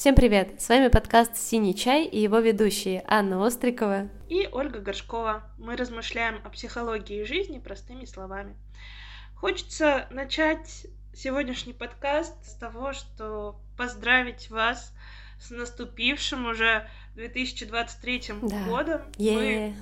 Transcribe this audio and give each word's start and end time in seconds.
Всем 0.00 0.14
привет! 0.14 0.62
С 0.62 0.70
вами 0.70 0.88
подкаст 0.88 1.36
«Синий 1.36 1.76
чай» 1.76 2.06
и 2.06 2.18
его 2.18 2.38
ведущие 2.38 3.04
Анна 3.06 3.46
Острикова 3.46 4.08
и 4.30 4.48
Ольга 4.50 4.80
Горшкова. 4.80 5.42
Мы 5.58 5.76
размышляем 5.76 6.40
о 6.42 6.48
психологии 6.48 7.22
жизни 7.24 7.58
простыми 7.58 8.06
словами. 8.06 8.56
Хочется 9.34 10.08
начать 10.10 10.86
сегодняшний 11.12 11.74
подкаст 11.74 12.34
с 12.46 12.54
того, 12.54 12.94
что 12.94 13.60
поздравить 13.76 14.48
вас 14.48 14.94
с 15.38 15.50
наступившим 15.50 16.46
уже 16.46 16.88
2023 17.16 18.22
да. 18.40 18.64
годом. 18.64 19.02
Yeah. 19.18 19.34
Мы 19.34 19.74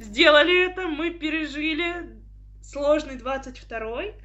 сделали 0.00 0.68
это, 0.68 0.88
мы 0.88 1.10
пережили 1.10 2.18
сложный 2.60 3.18
22-й. 3.18 4.16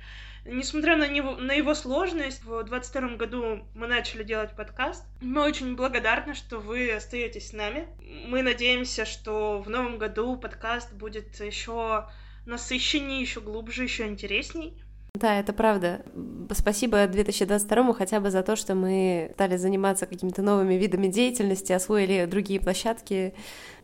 Несмотря 0.45 0.95
на, 0.95 1.07
него, 1.07 1.35
на 1.37 1.53
его 1.53 1.73
сложность, 1.73 2.43
в 2.43 2.63
22 2.63 3.15
году 3.15 3.65
мы 3.73 3.87
начали 3.87 4.21
делать 4.21 4.55
подкаст. 4.55 5.03
Мы 5.19 5.41
очень 5.41 5.75
благодарны, 5.75 6.35
что 6.35 6.59
вы 6.59 6.91
остаетесь 6.91 7.49
с 7.49 7.53
нами. 7.53 7.87
Мы 8.27 8.43
надеемся, 8.43 9.05
что 9.05 9.59
в 9.59 9.69
новом 9.71 9.97
году 9.97 10.37
подкаст 10.37 10.93
будет 10.93 11.39
еще 11.39 12.07
насыщеннее, 12.45 13.21
еще 13.21 13.41
глубже, 13.41 13.83
еще 13.83 14.05
интересней. 14.05 14.77
Да, 15.15 15.39
это 15.39 15.51
правда. 15.51 16.05
Спасибо 16.51 17.07
2022 17.07 17.93
хотя 17.93 18.19
бы 18.19 18.29
за 18.29 18.43
то, 18.43 18.55
что 18.55 18.75
мы 18.75 19.31
стали 19.33 19.57
заниматься 19.57 20.05
какими-то 20.05 20.43
новыми 20.43 20.75
видами 20.75 21.07
деятельности, 21.07 21.71
освоили 21.71 22.25
другие 22.25 22.59
площадки, 22.59 23.33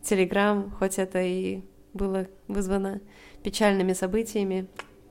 Телеграм, 0.02 0.70
хоть 0.78 0.98
это 0.98 1.20
и 1.22 1.62
было 1.92 2.28
вызвано 2.46 3.00
печальными 3.42 3.94
событиями, 3.94 4.68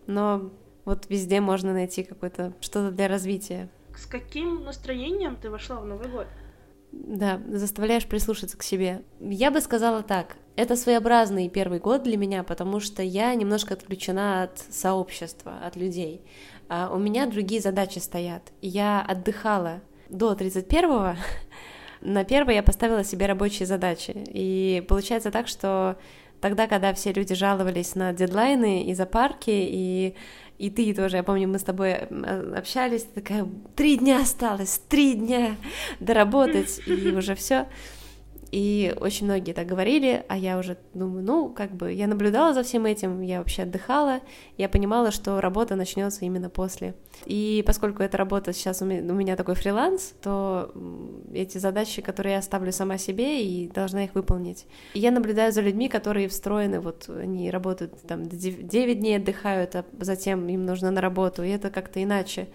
но 0.07 0.51
вот 0.85 1.05
везде 1.09 1.41
можно 1.41 1.73
найти 1.73 2.03
какое-то 2.03 2.53
что-то 2.61 2.91
для 2.91 3.07
развития. 3.07 3.69
С 3.95 4.05
каким 4.05 4.63
настроением 4.63 5.35
ты 5.35 5.49
вошла 5.49 5.79
в 5.79 5.85
Новый 5.85 6.07
год? 6.07 6.27
Да, 6.91 7.41
заставляешь 7.47 8.05
прислушаться 8.05 8.57
к 8.57 8.63
себе. 8.63 9.03
Я 9.19 9.51
бы 9.51 9.61
сказала 9.61 10.03
так. 10.03 10.35
Это 10.57 10.75
своеобразный 10.75 11.47
первый 11.47 11.79
год 11.79 12.03
для 12.03 12.17
меня, 12.17 12.43
потому 12.43 12.79
что 12.79 13.01
я 13.01 13.33
немножко 13.33 13.73
отключена 13.73 14.43
от 14.43 14.59
сообщества, 14.59 15.59
от 15.65 15.75
людей. 15.77 16.21
А 16.67 16.93
у 16.93 16.97
меня 16.97 17.27
другие 17.27 17.61
задачи 17.61 17.99
стоят. 17.99 18.51
Я 18.61 19.01
отдыхала 19.01 19.81
до 20.09 20.33
31-го. 20.33 21.15
На 22.01 22.25
первое 22.25 22.55
я 22.55 22.63
поставила 22.63 23.03
себе 23.03 23.27
рабочие 23.27 23.65
задачи. 23.65 24.13
И 24.27 24.83
получается 24.89 25.31
так, 25.31 25.47
что 25.47 25.97
тогда, 26.41 26.67
когда 26.67 26.93
все 26.93 27.13
люди 27.13 27.35
жаловались 27.35 27.95
на 27.95 28.11
дедлайны 28.11 28.83
и 28.83 28.93
запарки, 28.93 29.51
и 29.51 30.15
и 30.61 30.69
ты 30.69 30.93
тоже, 30.93 31.17
я 31.17 31.23
помню, 31.23 31.47
мы 31.47 31.57
с 31.57 31.63
тобой 31.63 31.95
общались, 31.95 33.03
такая, 33.03 33.47
три 33.75 33.97
дня 33.97 34.21
осталось, 34.21 34.79
три 34.87 35.15
дня 35.15 35.55
доработать, 35.99 36.79
и 36.85 37.07
уже 37.07 37.33
все. 37.33 37.65
И 38.51 38.93
очень 38.99 39.27
многие 39.27 39.53
так 39.53 39.65
говорили, 39.65 40.25
а 40.27 40.37
я 40.37 40.59
уже 40.59 40.77
думаю, 40.93 41.23
ну, 41.23 41.49
как 41.49 41.71
бы 41.71 41.93
я 41.93 42.05
наблюдала 42.07 42.53
за 42.53 42.63
всем 42.63 42.85
этим, 42.85 43.21
я 43.21 43.39
вообще 43.39 43.63
отдыхала, 43.63 44.19
я 44.57 44.67
понимала, 44.67 45.11
что 45.11 45.39
работа 45.39 45.77
начнется 45.77 46.25
именно 46.25 46.49
после. 46.49 46.93
И 47.25 47.63
поскольку 47.65 48.03
эта 48.03 48.17
работа 48.17 48.51
сейчас 48.51 48.81
у 48.81 48.85
меня, 48.85 49.37
такой 49.37 49.55
фриланс, 49.55 50.13
то 50.21 50.73
эти 51.33 51.59
задачи, 51.59 52.01
которые 52.01 52.35
я 52.35 52.41
ставлю 52.41 52.73
сама 52.73 52.97
себе, 52.97 53.41
и 53.41 53.69
должна 53.69 54.03
их 54.03 54.15
выполнить. 54.15 54.65
И 54.95 54.99
я 54.99 55.11
наблюдаю 55.11 55.53
за 55.53 55.61
людьми, 55.61 55.87
которые 55.87 56.27
встроены, 56.27 56.81
вот 56.81 57.07
они 57.07 57.49
работают 57.51 58.01
там 58.01 58.27
9 58.27 58.99
дней 58.99 59.15
отдыхают, 59.15 59.75
а 59.77 59.85
затем 59.99 60.49
им 60.49 60.65
нужно 60.65 60.91
на 60.91 60.99
работу, 60.99 61.41
и 61.41 61.49
это 61.49 61.69
как-то 61.69 62.03
иначе. 62.03 62.49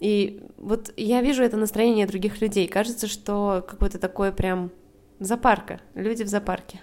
И 0.00 0.42
вот 0.58 0.92
я 0.96 1.22
вижу 1.22 1.44
это 1.44 1.56
настроение 1.56 2.06
других 2.06 2.40
людей. 2.40 2.66
Кажется, 2.66 3.06
что 3.06 3.64
какое-то 3.66 4.00
такое 4.00 4.32
прям 4.32 4.72
Запарка. 5.20 5.80
Люди 5.94 6.22
в 6.22 6.28
запарке. 6.28 6.80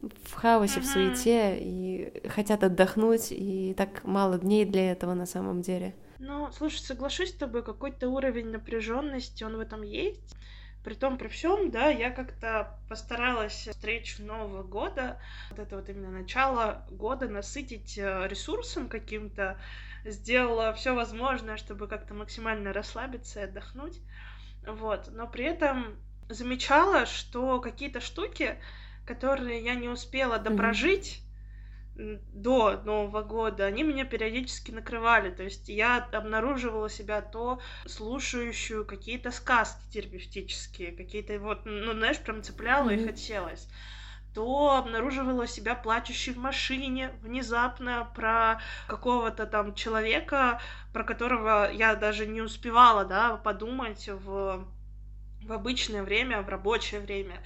В 0.00 0.34
хаосе, 0.34 0.80
в 0.80 0.86
суете, 0.86 1.58
и 1.58 2.28
хотят 2.28 2.62
отдохнуть, 2.62 3.28
и 3.30 3.74
так 3.74 4.04
мало 4.04 4.38
дней 4.38 4.64
для 4.64 4.92
этого 4.92 5.14
на 5.14 5.24
самом 5.24 5.62
деле. 5.62 5.94
Ну, 6.18 6.50
слушай, 6.52 6.78
соглашусь 6.78 7.30
с 7.30 7.36
тобой, 7.36 7.62
какой-то 7.62 8.08
уровень 8.08 8.50
напряженности, 8.50 9.44
он 9.44 9.56
в 9.56 9.60
этом 9.60 9.82
есть. 9.82 10.36
При 10.84 10.92
том, 10.92 11.16
при 11.16 11.28
всем, 11.28 11.70
да, 11.70 11.88
я 11.88 12.10
как-то 12.10 12.78
постаралась 12.90 13.68
встречу 13.70 14.22
Нового 14.22 14.62
года, 14.62 15.18
вот 15.50 15.58
это 15.58 15.76
вот 15.76 15.88
именно 15.88 16.10
начало 16.10 16.86
года 16.90 17.26
насытить 17.26 17.96
э, 17.96 18.26
ресурсом 18.28 18.88
каким-то, 18.90 19.58
сделала 20.04 20.74
все 20.74 20.94
возможное, 20.94 21.56
чтобы 21.56 21.88
как-то 21.88 22.12
максимально 22.12 22.74
расслабиться 22.74 23.40
и 23.40 23.44
отдохнуть. 23.44 23.98
Вот. 24.66 25.08
Но 25.10 25.26
при 25.26 25.46
этом 25.46 25.96
замечала, 26.28 27.06
что 27.06 27.60
какие-то 27.60 28.00
штуки, 28.00 28.58
которые 29.06 29.62
я 29.62 29.74
не 29.74 29.88
успела 29.88 30.38
допрожить 30.38 31.22
mm-hmm. 31.96 32.20
до 32.32 32.80
Нового 32.84 33.22
года, 33.22 33.66
они 33.66 33.82
меня 33.82 34.04
периодически 34.04 34.70
накрывали. 34.70 35.30
То 35.30 35.42
есть 35.42 35.68
я 35.68 35.98
обнаруживала 36.12 36.88
себя 36.88 37.20
то 37.20 37.60
слушающую 37.86 38.84
какие-то 38.84 39.30
сказки 39.30 39.82
терапевтические, 39.92 40.92
какие-то 40.92 41.38
вот, 41.38 41.62
ну, 41.64 41.92
знаешь, 41.92 42.18
прям 42.18 42.42
цепляла 42.42 42.90
mm-hmm. 42.90 43.02
и 43.02 43.06
хотелось 43.06 43.68
то 44.34 44.76
обнаруживала 44.76 45.46
себя 45.46 45.76
плачущей 45.76 46.32
в 46.32 46.38
машине 46.38 47.12
внезапно 47.22 48.10
про 48.14 48.60
какого-то 48.88 49.46
там 49.46 49.74
человека, 49.74 50.60
про 50.92 51.04
которого 51.04 51.70
я 51.70 51.94
даже 51.94 52.26
не 52.26 52.42
успевала, 52.42 53.04
да, 53.04 53.36
подумать 53.36 54.08
в 54.08 54.66
в 55.46 55.52
обычное 55.52 56.02
время, 56.02 56.42
в 56.42 56.48
рабочее 56.48 57.00
время. 57.00 57.40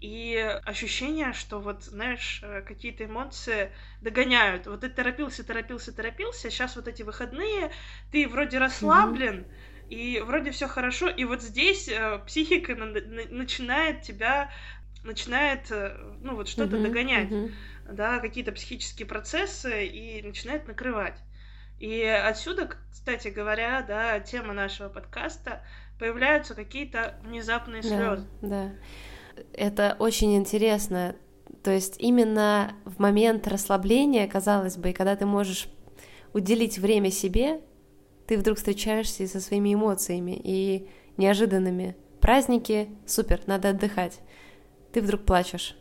И 0.00 0.36
ощущение, 0.64 1.32
что 1.32 1.60
вот, 1.60 1.84
знаешь, 1.84 2.40
э, 2.42 2.62
какие-то 2.62 3.04
эмоции 3.04 3.70
догоняют. 4.00 4.66
Вот 4.66 4.80
ты 4.80 4.88
торопился, 4.88 5.44
торопился, 5.44 5.94
торопился, 5.94 6.50
сейчас 6.50 6.74
вот 6.74 6.88
эти 6.88 7.02
выходные, 7.02 7.70
ты 8.10 8.26
вроде 8.26 8.58
расслаблен, 8.58 9.40
mm-hmm. 9.40 9.88
и 9.90 10.20
вроде 10.20 10.50
все 10.50 10.66
хорошо, 10.66 11.08
и 11.08 11.24
вот 11.24 11.40
здесь 11.40 11.88
э, 11.88 12.18
психика 12.26 12.74
на- 12.74 12.86
на- 12.86 13.28
начинает 13.30 14.02
тебя, 14.02 14.50
начинает, 15.04 15.70
э, 15.70 15.96
ну 16.20 16.34
вот 16.34 16.48
что-то 16.48 16.76
mm-hmm. 16.76 16.82
догонять, 16.82 17.30
mm-hmm. 17.30 17.52
да, 17.92 18.18
какие-то 18.18 18.50
психические 18.50 19.06
процессы, 19.06 19.86
и 19.86 20.20
начинает 20.22 20.66
накрывать. 20.66 21.22
И 21.78 22.02
отсюда, 22.02 22.70
кстати 22.90 23.28
говоря, 23.28 23.82
да, 23.82 24.18
тема 24.18 24.52
нашего 24.52 24.88
подкаста 24.88 25.64
появляются 26.02 26.56
какие-то 26.56 27.14
внезапные 27.22 27.80
слезы. 27.80 28.26
Да, 28.40 28.48
да. 28.48 28.72
Это 29.52 29.94
очень 30.00 30.34
интересно. 30.34 31.14
То 31.62 31.70
есть 31.70 31.94
именно 32.00 32.74
в 32.84 32.98
момент 32.98 33.46
расслабления, 33.46 34.26
казалось 34.26 34.76
бы, 34.76 34.90
и 34.90 34.92
когда 34.92 35.14
ты 35.14 35.26
можешь 35.26 35.68
уделить 36.32 36.76
время 36.78 37.12
себе, 37.12 37.60
ты 38.26 38.36
вдруг 38.36 38.56
встречаешься 38.58 39.28
со 39.28 39.40
своими 39.40 39.74
эмоциями 39.74 40.32
и 40.42 40.90
неожиданными. 41.18 41.94
Праздники, 42.20 42.88
супер, 43.06 43.40
надо 43.46 43.68
отдыхать. 43.68 44.18
Ты 44.92 45.02
вдруг 45.02 45.24
плачешь. 45.24 45.76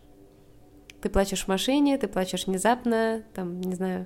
Ты 1.02 1.10
плачешь 1.10 1.46
в 1.46 1.48
машине, 1.48 1.98
ты 1.98 2.08
плачешь 2.08 2.46
внезапно, 2.46 3.24
там, 3.34 3.60
не 3.60 3.74
знаю. 3.74 4.06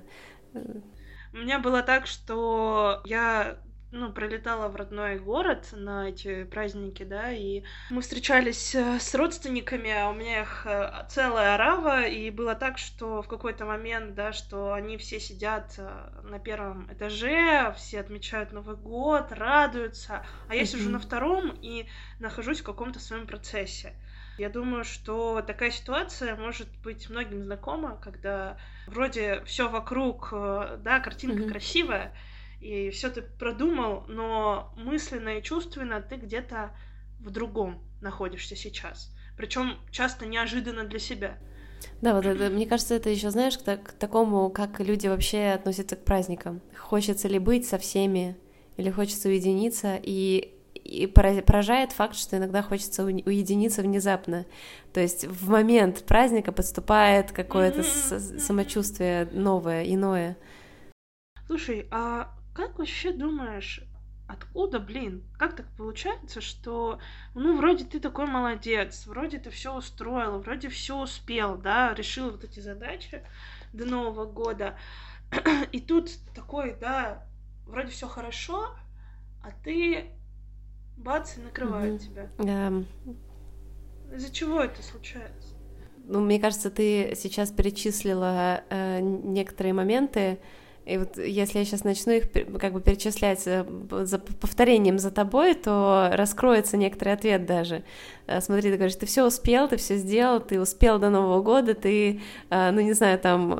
У 0.54 1.36
меня 1.36 1.58
было 1.58 1.82
так, 1.82 2.06
что 2.06 3.02
я 3.04 3.58
ну, 3.96 4.12
пролетала 4.12 4.68
в 4.68 4.76
родной 4.76 5.18
город 5.18 5.68
на 5.72 6.10
эти 6.10 6.44
праздники, 6.44 7.02
да, 7.02 7.32
и 7.32 7.62
мы 7.90 8.02
встречались 8.02 8.74
э, 8.74 8.98
с 9.00 9.14
родственниками, 9.14 9.90
а 9.90 10.10
у 10.10 10.14
меня 10.14 10.42
их 10.42 10.66
э, 10.66 11.06
целая 11.08 11.54
орава, 11.54 12.04
и 12.04 12.30
было 12.30 12.54
так, 12.54 12.78
что 12.78 13.22
в 13.22 13.28
какой-то 13.28 13.64
момент, 13.64 14.14
да, 14.14 14.32
что 14.32 14.72
они 14.72 14.98
все 14.98 15.18
сидят 15.18 15.74
э, 15.78 16.22
на 16.24 16.38
первом 16.38 16.92
этаже, 16.92 17.74
все 17.76 18.00
отмечают 18.00 18.52
Новый 18.52 18.76
год, 18.76 19.32
радуются, 19.32 20.24
а 20.48 20.54
я 20.54 20.66
сижу 20.66 20.90
на 20.90 20.98
втором 20.98 21.56
и 21.62 21.86
нахожусь 22.20 22.60
в 22.60 22.64
каком-то 22.64 23.00
своем 23.00 23.26
процессе. 23.26 23.94
Я 24.38 24.50
думаю, 24.50 24.84
что 24.84 25.40
такая 25.40 25.70
ситуация 25.70 26.36
может 26.36 26.68
быть 26.82 27.08
многим 27.08 27.42
знакома, 27.42 27.98
когда 28.02 28.58
вроде 28.86 29.42
все 29.46 29.70
вокруг, 29.70 30.28
да, 30.30 31.00
картинка 31.00 31.44
mm-hmm. 31.44 31.50
красивая, 31.50 32.12
и 32.60 32.90
все 32.90 33.10
ты 33.10 33.22
продумал, 33.22 34.04
но 34.08 34.72
мысленно 34.76 35.38
и 35.38 35.42
чувственно 35.42 36.00
ты 36.00 36.16
где-то 36.16 36.76
в 37.20 37.30
другом 37.30 37.82
находишься 38.00 38.56
сейчас. 38.56 39.12
Причем 39.36 39.76
часто 39.90 40.26
неожиданно 40.26 40.84
для 40.84 40.98
себя. 40.98 41.38
Да, 42.00 42.14
вот 42.14 42.24
это, 42.26 42.50
мне 42.50 42.66
кажется, 42.66 42.94
это 42.94 43.10
еще, 43.10 43.30
знаешь, 43.30 43.58
к, 43.58 43.76
к 43.76 43.92
такому, 43.92 44.50
как 44.50 44.80
люди 44.80 45.06
вообще 45.06 45.48
относятся 45.48 45.96
к 45.96 46.04
праздникам. 46.04 46.62
Хочется 46.76 47.28
ли 47.28 47.38
быть 47.38 47.66
со 47.66 47.78
всеми, 47.78 48.36
или 48.76 48.90
хочется 48.90 49.28
уединиться, 49.28 49.98
и, 50.02 50.54
и 50.74 51.06
поражает 51.06 51.92
факт, 51.92 52.16
что 52.16 52.36
иногда 52.36 52.62
хочется 52.62 53.04
уединиться 53.04 53.82
внезапно. 53.82 54.46
То 54.92 55.00
есть 55.00 55.26
в 55.26 55.50
момент 55.50 56.04
праздника 56.04 56.52
подступает 56.52 57.32
какое-то 57.32 57.82
самочувствие 57.82 59.28
новое, 59.32 59.84
иное. 59.84 60.36
Слушай, 61.46 61.86
а 61.90 62.36
как 62.56 62.78
вообще 62.78 63.12
думаешь, 63.12 63.82
откуда, 64.26 64.80
блин, 64.80 65.22
как 65.38 65.54
так 65.54 65.66
получается, 65.76 66.40
что, 66.40 66.98
ну, 67.34 67.54
вроде 67.58 67.84
ты 67.84 68.00
такой 68.00 68.26
молодец, 68.26 69.06
вроде 69.06 69.38
ты 69.38 69.50
все 69.50 69.76
устроил, 69.76 70.38
вроде 70.38 70.70
все 70.70 70.98
успел, 70.98 71.58
да, 71.58 71.92
решил 71.92 72.30
вот 72.30 72.44
эти 72.44 72.60
задачи 72.60 73.22
до 73.74 73.84
Нового 73.84 74.24
года, 74.24 74.78
и 75.72 75.80
тут 75.80 76.10
такой, 76.34 76.74
да, 76.80 77.26
вроде 77.66 77.90
все 77.90 78.08
хорошо, 78.08 78.70
а 79.44 79.50
ты 79.62 80.06
бац 80.96 81.36
и 81.36 81.42
накрывает 81.42 82.00
mm-hmm. 82.00 82.08
тебя. 82.10 82.30
Um... 82.38 82.86
Из-за 84.14 84.32
чего 84.32 84.60
это 84.60 84.82
случается? 84.82 85.54
Ну, 86.04 86.20
мне 86.20 86.40
кажется, 86.40 86.70
ты 86.70 87.14
сейчас 87.16 87.50
перечислила 87.50 88.62
э, 88.70 89.00
некоторые 89.00 89.74
моменты, 89.74 90.38
и 90.86 90.98
вот 90.98 91.18
если 91.18 91.58
я 91.58 91.64
сейчас 91.64 91.82
начну 91.82 92.12
их 92.12 92.30
как 92.60 92.72
бы 92.72 92.80
перечислять 92.80 93.42
э, 93.46 93.64
за 94.04 94.18
повторением 94.20 95.00
за 95.00 95.10
тобой, 95.10 95.54
то 95.54 96.10
раскроется 96.12 96.76
некоторый 96.76 97.14
ответ 97.14 97.44
даже. 97.44 97.82
Э, 98.28 98.40
смотри, 98.40 98.70
ты 98.70 98.76
говоришь, 98.76 98.94
ты 98.94 99.04
все 99.04 99.26
успел, 99.26 99.66
ты 99.66 99.78
все 99.78 99.96
сделал, 99.96 100.38
ты 100.38 100.60
успел 100.60 101.00
до 101.00 101.10
Нового 101.10 101.42
года, 101.42 101.74
ты, 101.74 102.20
э, 102.50 102.70
ну 102.70 102.80
не 102.82 102.92
знаю, 102.92 103.18
там 103.18 103.58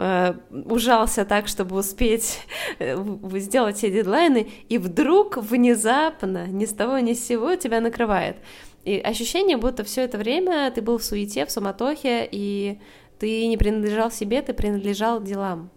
ужался 0.70 1.24
так, 1.24 1.48
чтобы 1.48 1.76
успеть 1.76 2.38
сделать 2.78 3.76
все 3.76 3.90
дедлайны, 3.90 4.48
и 4.68 4.78
вдруг 4.78 5.36
внезапно, 5.36 6.46
ни 6.46 6.64
с 6.64 6.72
того 6.72 7.00
ни 7.00 7.14
с 7.14 7.26
сего 7.26 7.56
тебя 7.56 7.80
накрывает. 7.80 8.36
И 8.84 8.98
ощущение, 8.98 9.56
будто 9.56 9.82
все 9.82 10.02
это 10.02 10.16
время 10.16 10.70
ты 10.70 10.80
был 10.80 10.98
в 10.98 11.04
суете, 11.04 11.44
в 11.44 11.50
суматохе, 11.50 12.28
и 12.30 12.78
ты 13.18 13.48
не 13.48 13.56
принадлежал 13.56 14.12
себе, 14.12 14.42
ты 14.42 14.52
принадлежал 14.54 15.20
делам 15.20 15.70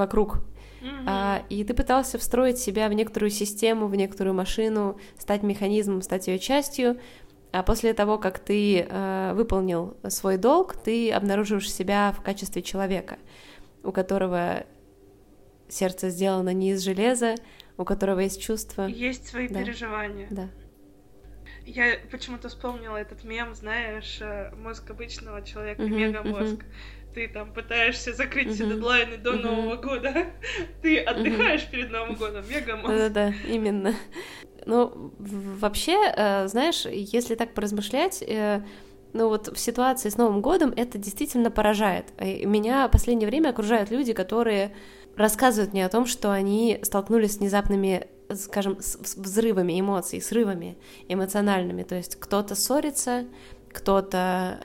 вокруг. 0.00 0.38
Mm-hmm. 0.80 1.04
А, 1.06 1.44
и 1.50 1.62
ты 1.62 1.74
пытался 1.74 2.18
встроить 2.18 2.58
себя 2.58 2.88
в 2.88 2.92
некоторую 2.92 3.30
систему, 3.30 3.86
в 3.86 3.94
некоторую 3.94 4.34
машину, 4.34 4.98
стать 5.18 5.42
механизмом, 5.42 6.02
стать 6.02 6.26
ее 6.26 6.38
частью. 6.38 6.98
А 7.52 7.62
после 7.62 7.92
того, 7.92 8.18
как 8.18 8.38
ты 8.38 8.86
э, 8.88 9.32
выполнил 9.34 9.96
свой 10.08 10.36
долг, 10.36 10.74
ты 10.74 11.10
обнаруживаешь 11.12 11.70
себя 11.70 12.14
в 12.16 12.22
качестве 12.22 12.62
человека, 12.62 13.18
у 13.82 13.92
которого 13.92 14.64
сердце 15.68 16.10
сделано 16.10 16.54
не 16.54 16.70
из 16.70 16.80
железа, 16.80 17.34
у 17.76 17.84
которого 17.84 18.20
есть 18.20 18.40
чувства. 18.40 18.86
Есть 18.86 19.28
свои 19.28 19.48
да. 19.48 19.60
переживания. 19.60 20.28
Да. 20.30 20.48
Я 21.66 21.96
почему-то 22.10 22.48
вспомнила 22.48 22.96
этот 22.96 23.24
мем, 23.24 23.54
знаешь, 23.54 24.18
э, 24.20 24.52
мозг 24.56 24.90
обычного 24.90 25.42
человека, 25.42 25.82
uh-huh, 25.82 25.88
мегамозг. 25.88 26.54
Uh-huh 26.54 26.64
ты 27.14 27.28
там 27.28 27.52
пытаешься 27.52 28.12
закрыть 28.12 28.48
uh-huh. 28.48 28.54
все 28.54 28.66
дедлайны 28.66 29.16
до. 29.16 29.32
Нового 29.32 29.76
года, 29.76 30.26
ты 30.82 30.98
отдыхаешь 30.98 31.66
перед 31.70 31.90
Новым 31.90 32.14
годом, 32.16 32.44
мега 32.48 32.78
Да-да, 32.86 33.32
именно. 33.48 33.94
Ну, 34.66 35.12
вообще, 35.18 35.96
э, 36.14 36.46
знаешь, 36.48 36.84
если 36.84 37.34
так 37.34 37.54
поразмышлять, 37.54 38.22
э, 38.22 38.62
ну 39.12 39.28
вот 39.28 39.48
в 39.48 39.58
ситуации 39.58 40.08
с 40.08 40.16
Новым 40.16 40.40
годом 40.40 40.72
это 40.76 40.98
действительно 40.98 41.50
поражает. 41.50 42.06
Меня 42.20 42.86
в 42.86 42.90
последнее 42.90 43.28
время 43.28 43.50
окружают 43.50 43.90
люди, 43.90 44.12
которые 44.12 44.74
рассказывают 45.16 45.72
мне 45.72 45.86
о 45.86 45.88
том, 45.88 46.06
что 46.06 46.32
они 46.32 46.78
столкнулись 46.82 47.34
с 47.34 47.38
внезапными 47.38 48.08
скажем, 48.36 48.80
с 48.80 49.16
взрывами 49.16 49.80
эмоций, 49.80 50.20
срывами 50.20 50.78
эмоциональными. 51.08 51.82
То 51.82 51.96
есть 51.96 52.16
кто-то 52.16 52.54
ссорится, 52.54 53.26
кто-то 53.72 54.60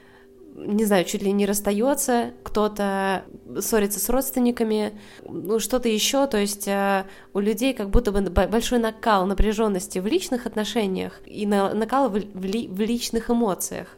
не 0.56 0.86
знаю, 0.86 1.04
чуть 1.06 1.22
ли 1.22 1.32
не 1.32 1.46
расстается, 1.46 2.32
кто-то 2.44 3.26
ссорится 3.60 4.00
с 4.00 4.10
родственниками, 4.10 4.98
ну 5.28 5.60
что-то 5.60 5.90
еще, 5.90 6.28
то 6.28 6.38
есть 6.38 6.68
э, 6.68 7.06
у 7.34 7.40
людей 7.40 7.74
как 7.74 7.90
будто 7.90 8.12
бы 8.12 8.22
большой 8.22 8.80
накал 8.80 9.26
напряженности 9.26 10.00
в 10.00 10.08
личных 10.08 10.46
отношениях 10.46 11.22
и 11.26 11.46
на, 11.46 11.74
накал 11.74 12.10
в, 12.10 12.14
в, 12.14 12.46
ли, 12.46 12.68
в 12.68 12.80
личных 12.80 13.30
эмоциях. 13.30 13.98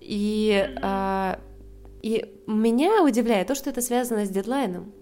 И, 0.00 0.68
э, 0.82 1.36
и 2.02 2.34
меня 2.46 3.02
удивляет 3.04 3.46
то, 3.46 3.54
что 3.54 3.70
это 3.70 3.80
связано 3.80 4.26
с 4.26 4.30
дедлайном. 4.30 4.92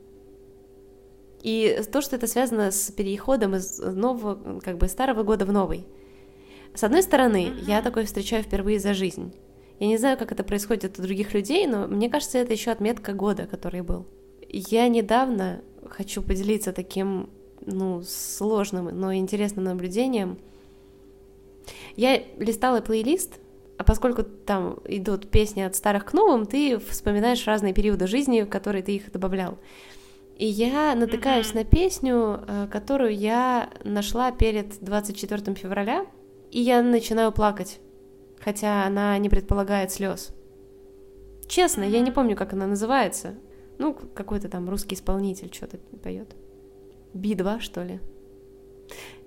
И 1.43 1.83
то, 1.91 2.03
что 2.03 2.17
это 2.17 2.27
связано 2.27 2.71
с 2.71 2.93
переходом 2.93 3.57
из 3.57 3.79
нового, 3.79 4.61
как 4.61 4.79
бы 4.79 4.87
старого 4.87 5.23
года 5.25 5.45
в 5.45 5.53
новый. 5.53 5.87
С 6.75 6.85
одной 6.85 7.03
стороны, 7.03 7.53
я 7.67 7.83
такое 7.83 8.05
встречаю 8.05 8.45
впервые 8.45 8.79
за 8.79 8.95
жизнь. 8.95 9.35
Я 9.83 9.89
не 9.89 9.97
знаю, 9.97 10.17
как 10.17 10.31
это 10.31 10.45
происходит 10.45 10.97
у 11.01 11.03
других 11.03 11.35
людей, 11.35 11.67
но 11.67 11.89
мне 11.89 12.09
кажется, 12.09 12.39
это 12.39 12.53
еще 12.53 12.71
отметка 12.71 13.15
года, 13.15 13.49
который 13.49 13.81
был. 13.81 14.07
Я 14.49 14.87
недавно 14.87 15.61
хочу 15.91 16.23
поделиться 16.23 16.73
таким, 16.73 17.29
ну, 17.67 18.01
сложным, 18.05 18.97
но 18.97 19.13
интересным 19.13 19.65
наблюдением. 19.65 20.39
Я 21.97 22.23
листала 22.39 22.81
плейлист, 22.81 23.41
а 23.77 23.83
поскольку 23.83 24.23
там 24.23 24.79
идут 24.85 25.29
песни 25.29 25.63
от 25.63 25.75
старых 25.75 26.05
к 26.05 26.13
новым, 26.13 26.47
ты 26.47 26.79
вспоминаешь 26.79 27.45
разные 27.49 27.75
периоды 27.75 28.07
жизни, 28.07 28.43
в 28.43 28.49
которые 28.49 28.85
ты 28.85 28.95
их 28.95 29.11
добавлял. 29.11 29.59
И 30.37 30.47
я 30.47 30.95
натыкаюсь 30.95 31.49
mm-hmm. 31.49 31.55
на 31.57 31.65
песню, 31.65 32.41
э, 32.47 32.69
которую 32.71 33.17
я 33.17 33.69
нашла 33.83 34.31
перед 34.31 34.79
24 34.81 35.57
февраля, 35.57 36.07
и 36.53 36.61
я 36.61 36.83
начинаю 36.83 37.33
плакать 37.33 37.81
хотя 38.43 38.85
она 38.87 39.17
не 39.19 39.29
предполагает 39.29 39.91
слез. 39.93 40.33
Честно, 41.47 41.83
я 41.83 42.01
не 42.01 42.11
помню, 42.11 42.37
как 42.37 42.53
она 42.53 42.67
называется. 42.67 43.35
Ну, 43.79 43.95
какой-то 43.95 44.49
там 44.49 44.69
русский 44.69 44.95
исполнитель 44.95 45.53
что-то 45.53 45.79
поет. 46.03 46.35
Би-2, 47.15 47.61
что 47.61 47.83
ли? 47.83 48.01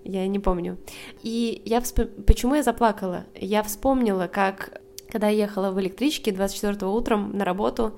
Я 0.03 0.27
не 0.27 0.39
помню. 0.39 0.77
И 1.23 1.61
я 1.65 1.81
всп... 1.81 2.01
почему 2.25 2.55
я 2.55 2.63
заплакала? 2.63 3.25
Я 3.35 3.63
вспомнила, 3.63 4.27
как 4.27 4.81
когда 5.09 5.29
я 5.29 5.45
ехала 5.45 5.71
в 5.71 5.79
электричке 5.79 6.31
24 6.31 6.91
утром 6.91 7.37
на 7.37 7.45
работу, 7.45 7.97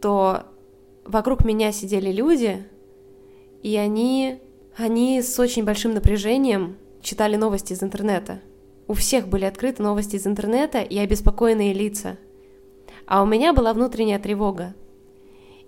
то 0.00 0.46
вокруг 1.04 1.44
меня 1.44 1.70
сидели 1.70 2.10
люди, 2.10 2.66
и 3.62 3.76
они, 3.76 4.40
они 4.76 5.22
с 5.22 5.38
очень 5.38 5.64
большим 5.64 5.94
напряжением 5.94 6.76
читали 7.02 7.36
новости 7.36 7.72
из 7.72 7.82
интернета. 7.82 8.40
У 8.90 8.94
всех 8.94 9.28
были 9.28 9.44
открыты 9.44 9.84
новости 9.84 10.16
из 10.16 10.26
интернета 10.26 10.80
и 10.80 10.98
обеспокоенные 10.98 11.72
лица. 11.72 12.16
А 13.06 13.22
у 13.22 13.24
меня 13.24 13.52
была 13.52 13.72
внутренняя 13.72 14.18
тревога. 14.18 14.74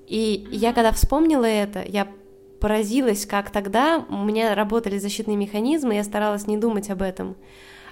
И 0.08 0.48
я 0.50 0.72
когда 0.72 0.90
вспомнила 0.90 1.44
это, 1.44 1.84
я 1.86 2.08
поразилась, 2.58 3.24
как 3.24 3.50
тогда 3.50 4.04
у 4.08 4.24
меня 4.24 4.56
работали 4.56 4.98
защитные 4.98 5.36
механизмы, 5.36 5.94
я 5.94 6.02
старалась 6.02 6.48
не 6.48 6.56
думать 6.56 6.90
об 6.90 7.00
этом. 7.00 7.36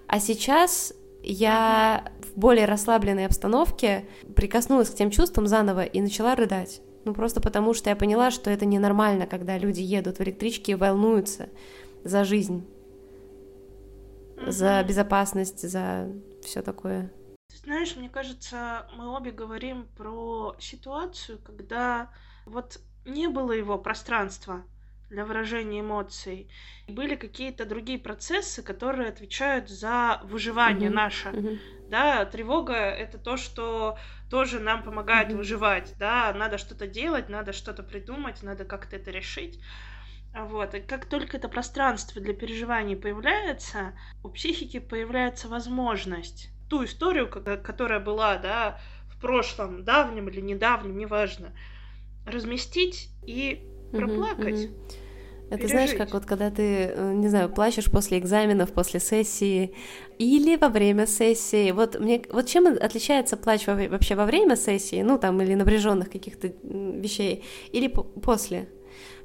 А 0.08 0.18
сейчас 0.18 0.92
я 1.22 2.10
в 2.34 2.36
более 2.36 2.64
расслабленной 2.64 3.26
обстановке 3.26 4.06
прикоснулась 4.34 4.90
к 4.90 4.96
тем 4.96 5.12
чувствам 5.12 5.46
заново 5.46 5.84
и 5.84 6.00
начала 6.00 6.34
рыдать. 6.34 6.82
Ну, 7.04 7.14
просто 7.14 7.40
потому 7.40 7.72
что 7.72 7.88
я 7.88 7.94
поняла, 7.94 8.32
что 8.32 8.50
это 8.50 8.66
ненормально, 8.66 9.28
когда 9.28 9.56
люди 9.58 9.80
едут 9.80 10.18
в 10.18 10.22
электричке 10.22 10.72
и 10.72 10.74
волнуются 10.74 11.50
за 12.02 12.24
жизнь 12.24 12.64
за 14.46 14.82
безопасность, 14.82 15.68
за 15.68 16.08
все 16.42 16.62
такое. 16.62 17.10
Знаешь, 17.62 17.96
мне 17.96 18.08
кажется, 18.08 18.86
мы 18.96 19.08
обе 19.14 19.30
говорим 19.32 19.86
про 19.96 20.54
ситуацию, 20.58 21.38
когда 21.38 22.10
вот 22.46 22.80
не 23.04 23.28
было 23.28 23.52
его 23.52 23.78
пространства 23.78 24.62
для 25.10 25.24
выражения 25.24 25.80
эмоций. 25.80 26.48
Были 26.88 27.16
какие-то 27.16 27.66
другие 27.66 27.98
процессы, 27.98 28.62
которые 28.62 29.08
отвечают 29.08 29.68
за 29.68 30.20
выживание 30.24 30.88
mm-hmm. 30.88 30.94
наше. 30.94 31.28
Mm-hmm. 31.28 31.58
Да, 31.90 32.24
тревога 32.24 32.74
это 32.74 33.18
то, 33.18 33.36
что 33.36 33.98
тоже 34.30 34.60
нам 34.60 34.84
помогает 34.84 35.28
mm-hmm. 35.28 35.36
выживать. 35.36 35.94
Да, 35.98 36.32
надо 36.32 36.58
что-то 36.58 36.86
делать, 36.86 37.28
надо 37.28 37.52
что-то 37.52 37.82
придумать, 37.82 38.42
надо 38.42 38.64
как-то 38.64 38.96
это 38.96 39.10
решить. 39.10 39.60
Вот. 40.34 40.74
И 40.74 40.80
как 40.80 41.06
только 41.06 41.36
это 41.36 41.48
пространство 41.48 42.20
для 42.20 42.34
переживаний 42.34 42.96
появляется, 42.96 43.94
у 44.22 44.28
психики 44.28 44.78
появляется 44.78 45.48
возможность 45.48 46.50
ту 46.68 46.84
историю, 46.84 47.28
которая 47.28 48.00
была, 48.00 48.36
да, 48.36 48.80
в 49.06 49.20
прошлом, 49.20 49.84
давнем 49.84 50.28
или 50.28 50.40
недавнем, 50.40 50.96
неважно, 50.96 51.52
разместить 52.26 53.10
и 53.26 53.66
проплакать. 53.92 54.54
Uh-huh, 54.54 54.70
uh-huh. 54.70 54.96
Это 55.50 55.62
пережить. 55.62 55.70
знаешь, 55.70 55.94
как 55.94 56.14
вот 56.14 56.26
когда 56.26 56.48
ты, 56.48 56.92
э, 56.94 57.12
не 57.12 57.28
знаю, 57.28 57.48
плачешь 57.48 57.90
после 57.90 58.18
экзаменов, 58.18 58.72
после 58.72 59.00
сессии 59.00 59.74
или 60.18 60.56
во 60.56 60.68
время 60.68 61.08
сессии. 61.08 61.72
Вот 61.72 61.98
мне, 61.98 62.22
вот 62.30 62.46
чем 62.46 62.68
отличается 62.68 63.36
плач 63.36 63.66
вообще 63.66 64.14
во 64.14 64.26
время 64.26 64.54
сессии, 64.54 65.02
ну 65.02 65.18
там 65.18 65.42
или 65.42 65.54
напряженных 65.54 66.08
каких-то 66.08 66.52
вещей, 66.62 67.44
или 67.72 67.88
после? 67.88 68.68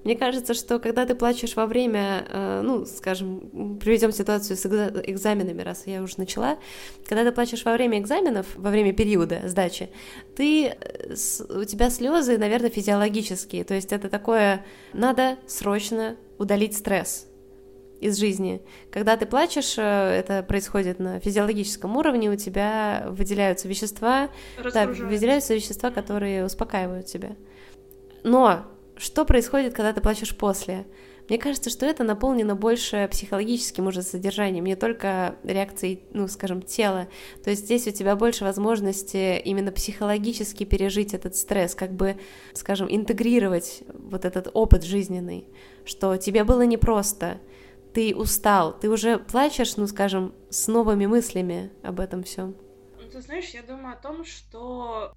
Мне 0.06 0.16
кажется, 0.16 0.54
что 0.54 0.78
когда 0.78 1.08
ты 1.08 1.16
плачешь 1.16 1.56
во 1.56 1.66
время, 1.66 2.28
э, 2.30 2.62
ну, 2.64 2.86
скажем, 2.86 3.80
приведем 3.80 4.12
ситуацию 4.12 4.56
с 4.56 4.64
экзаменами, 4.64 5.64
раз 5.64 5.88
я 5.88 6.04
уже 6.04 6.20
начала, 6.20 6.60
когда 7.08 7.24
ты 7.24 7.32
плачешь 7.32 7.66
во 7.66 7.74
время 7.74 8.00
экзаменов, 8.00 8.46
во 8.56 8.70
время 8.70 8.94
периода 8.94 9.42
сдачи, 9.46 9.90
ты, 10.36 10.68
э, 10.68 11.16
у 11.50 11.64
тебя 11.64 11.90
слезы, 11.90 12.38
наверное, 12.38 12.70
физиологические, 12.70 13.64
то 13.64 13.74
есть 13.74 13.92
это 13.92 14.08
такое, 14.08 14.64
надо 14.94 15.38
срочно 15.48 16.16
удалить 16.38 16.78
стресс. 16.78 17.28
из 18.02 18.18
жизни. 18.18 18.62
Когда 18.92 19.16
ты 19.16 19.26
плачешь, 19.26 19.76
э, 19.78 19.82
это 19.82 20.44
происходит 20.44 21.00
на 21.00 21.20
физиологическом 21.20 21.96
уровне, 21.96 22.30
у 22.30 22.36
тебя 22.36 23.06
выделяются 23.08 23.68
вещества, 23.70 24.30
да, 24.62 24.86
выделяются 24.86 25.56
вещества, 25.56 25.90
которые 25.90 26.46
успокаивают 26.46 27.08
тебя. 27.08 27.38
Но 28.24 28.66
что 28.98 29.26
происходит, 29.26 29.74
когда 29.74 29.94
ты 29.94 30.02
плачешь 30.02 30.36
после? 30.36 30.86
Мне 31.28 31.40
кажется, 31.40 31.72
что 31.72 31.88
это 31.88 32.04
наполнено 32.04 32.56
больше 32.56 33.08
психологическим 33.12 33.88
уже 33.88 34.04
содержанием, 34.04 34.66
не 34.66 34.76
только 34.76 35.36
реакцией, 35.44 36.04
ну, 36.12 36.28
скажем, 36.28 36.62
тела. 36.62 37.08
То 37.44 37.50
есть 37.50 37.66
здесь 37.66 37.88
у 37.88 37.92
тебя 37.92 38.16
больше 38.16 38.44
возможности 38.44 39.40
именно 39.40 39.72
психологически 39.72 40.66
пережить 40.66 41.16
этот 41.16 41.36
стресс, 41.36 41.74
как 41.74 41.94
бы, 41.94 42.18
скажем, 42.54 42.88
интегрировать 42.90 43.82
вот 43.94 44.24
этот 44.24 44.50
опыт 44.54 44.84
жизненный, 44.84 45.48
что 45.84 46.16
тебе 46.18 46.44
было 46.44 46.62
непросто, 46.62 47.40
ты 47.94 48.16
устал, 48.16 48.78
ты 48.78 48.90
уже 48.90 49.18
плачешь, 49.18 49.78
ну, 49.78 49.88
скажем, 49.88 50.36
с 50.50 50.68
новыми 50.68 51.08
мыслями 51.08 51.72
об 51.82 52.00
этом 52.00 52.24
всем. 52.24 52.56
Ну, 53.02 53.10
ты 53.10 53.22
знаешь, 53.22 53.50
я 53.50 53.64
думаю 53.64 53.94
о 53.94 54.02
том, 54.02 54.26
что 54.26 55.16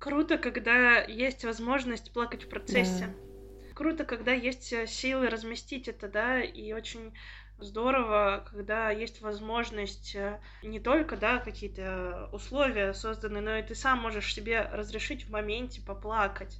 круто, 0.00 0.38
когда 0.38 1.02
есть 1.02 1.44
возможность 1.44 2.12
плакать 2.12 2.44
в 2.44 2.48
процессе. 2.48 3.06
Да. 3.06 3.74
Круто, 3.74 4.04
когда 4.04 4.32
есть 4.32 4.72
э, 4.72 4.86
силы 4.86 5.28
разместить 5.28 5.86
это, 5.86 6.08
да, 6.08 6.42
и 6.42 6.72
очень 6.72 7.12
здорово, 7.58 8.44
когда 8.50 8.90
есть 8.90 9.20
возможность 9.20 10.14
э, 10.16 10.40
не 10.62 10.80
только, 10.80 11.16
да, 11.16 11.38
какие-то 11.38 12.28
условия 12.32 12.92
созданы, 12.94 13.40
но 13.40 13.56
и 13.56 13.62
ты 13.62 13.74
сам 13.74 14.00
можешь 14.00 14.34
себе 14.34 14.62
разрешить 14.72 15.26
в 15.26 15.30
моменте 15.30 15.80
поплакать. 15.80 16.58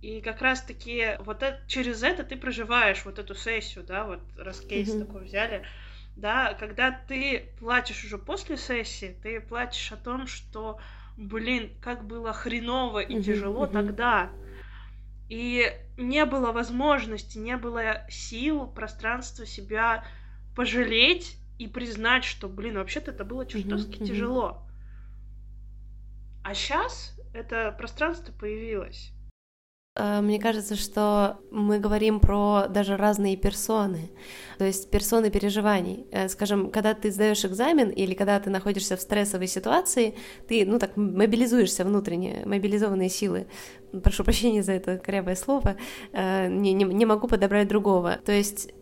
И 0.00 0.22
как 0.22 0.40
раз-таки 0.40 1.16
вот 1.20 1.42
это, 1.42 1.60
через 1.68 2.02
это 2.02 2.24
ты 2.24 2.36
проживаешь 2.36 3.04
вот 3.04 3.18
эту 3.18 3.34
сессию, 3.34 3.84
да, 3.84 4.04
вот 4.04 4.20
раз 4.38 4.60
кейс 4.60 4.88
mm-hmm. 4.88 5.06
такой 5.06 5.24
взяли, 5.24 5.66
да, 6.16 6.54
когда 6.54 6.90
ты 6.90 7.52
плачешь 7.58 8.04
уже 8.04 8.16
после 8.16 8.56
сессии, 8.56 9.16
ты 9.22 9.40
плачешь 9.40 9.92
о 9.92 9.96
том, 9.96 10.26
что, 10.26 10.80
блин, 11.16 11.72
как 11.80 12.06
было 12.06 12.32
хреново 12.32 13.00
и 13.00 13.14
mm-hmm. 13.14 13.22
тяжело 13.22 13.66
mm-hmm. 13.66 13.72
тогда, 13.72 14.30
и 15.28 15.72
не 15.96 16.24
было 16.26 16.52
возможности, 16.52 17.38
не 17.38 17.56
было 17.56 18.04
сил, 18.08 18.66
пространства 18.66 19.46
себя 19.46 20.04
пожалеть 20.56 21.36
и 21.58 21.68
признать, 21.68 22.24
что, 22.24 22.48
блин, 22.48 22.76
вообще-то 22.76 23.12
это 23.12 23.24
было 23.24 23.46
чертовски 23.46 23.98
mm-hmm. 23.98 24.06
тяжело. 24.06 24.66
А 26.42 26.54
сейчас 26.54 27.14
это 27.32 27.72
пространство 27.76 28.32
появилось. 28.32 29.12
Э, 30.00 30.20
мне 30.20 30.38
кажется, 30.38 30.76
что 30.76 31.38
мы 31.50 31.78
говорим 31.78 32.20
про 32.20 32.66
даже 32.68 32.96
разные 32.96 33.36
персоны, 33.36 34.10
то 34.58 34.64
есть 34.64 34.90
персоны 34.90 35.30
переживаний. 35.30 36.06
Э, 36.10 36.28
скажем, 36.28 36.70
когда 36.70 36.94
ты 36.94 37.10
сдаешь 37.10 37.44
экзамен 37.44 37.90
или 37.90 38.14
когда 38.14 38.40
ты 38.40 38.50
находишься 38.50 38.96
в 38.96 39.00
стрессовой 39.00 39.46
ситуации, 39.46 40.14
ты, 40.48 40.64
ну 40.64 40.78
так, 40.78 40.96
мобилизуешься 40.96 41.84
внутренне, 41.84 42.42
мобилизованные 42.46 43.10
силы. 43.10 43.46
Прошу 44.02 44.24
прощения 44.24 44.62
за 44.62 44.72
это 44.72 44.96
корявое 44.98 45.34
слово, 45.34 45.76
э, 46.12 46.48
не, 46.48 46.72
не, 46.72 46.84
не 46.84 47.06
могу 47.06 47.28
подобрать 47.28 47.68
другого. 47.68 48.18
То 48.24 48.32
есть 48.32 48.72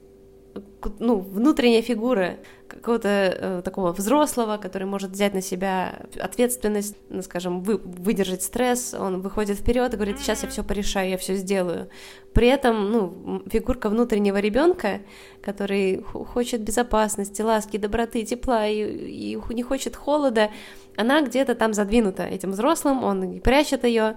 ну, 0.98 1.18
внутренняя 1.18 1.82
фигура 1.82 2.36
какого-то 2.68 3.08
э, 3.08 3.62
такого 3.64 3.92
взрослого, 3.92 4.56
который 4.58 4.86
может 4.86 5.10
взять 5.10 5.34
на 5.34 5.40
себя 5.40 6.00
ответственность, 6.20 6.96
ну, 7.08 7.22
скажем, 7.22 7.62
вы, 7.62 7.78
выдержать 7.78 8.42
стресс, 8.42 8.94
он 8.94 9.20
выходит 9.20 9.58
вперед 9.58 9.92
и 9.92 9.96
говорит, 9.96 10.18
сейчас 10.18 10.42
я 10.42 10.48
все 10.48 10.62
порешаю, 10.62 11.10
я 11.10 11.18
все 11.18 11.34
сделаю. 11.34 11.88
При 12.32 12.48
этом, 12.48 12.90
ну, 12.90 13.42
фигурка 13.50 13.88
внутреннего 13.88 14.38
ребенка, 14.38 15.00
который 15.42 16.02
хочет 16.02 16.60
безопасности, 16.62 17.42
ласки, 17.42 17.76
доброты, 17.76 18.24
тепла 18.24 18.66
и, 18.66 19.34
и 19.34 19.54
не 19.54 19.62
хочет 19.62 19.96
холода, 19.96 20.50
она 20.96 21.22
где-то 21.22 21.54
там 21.54 21.72
задвинута 21.72 22.24
этим 22.24 22.50
взрослым, 22.50 23.02
он 23.04 23.40
прячет 23.40 23.84
ее, 23.84 24.16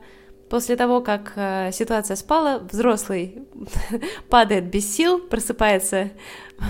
После 0.51 0.75
того, 0.75 1.00
как 1.00 1.31
э, 1.38 1.72
ситуация 1.72 2.17
спала, 2.17 2.60
взрослый 2.60 3.48
падает 4.29 4.65
без 4.65 4.93
сил, 4.93 5.17
просыпается 5.17 6.12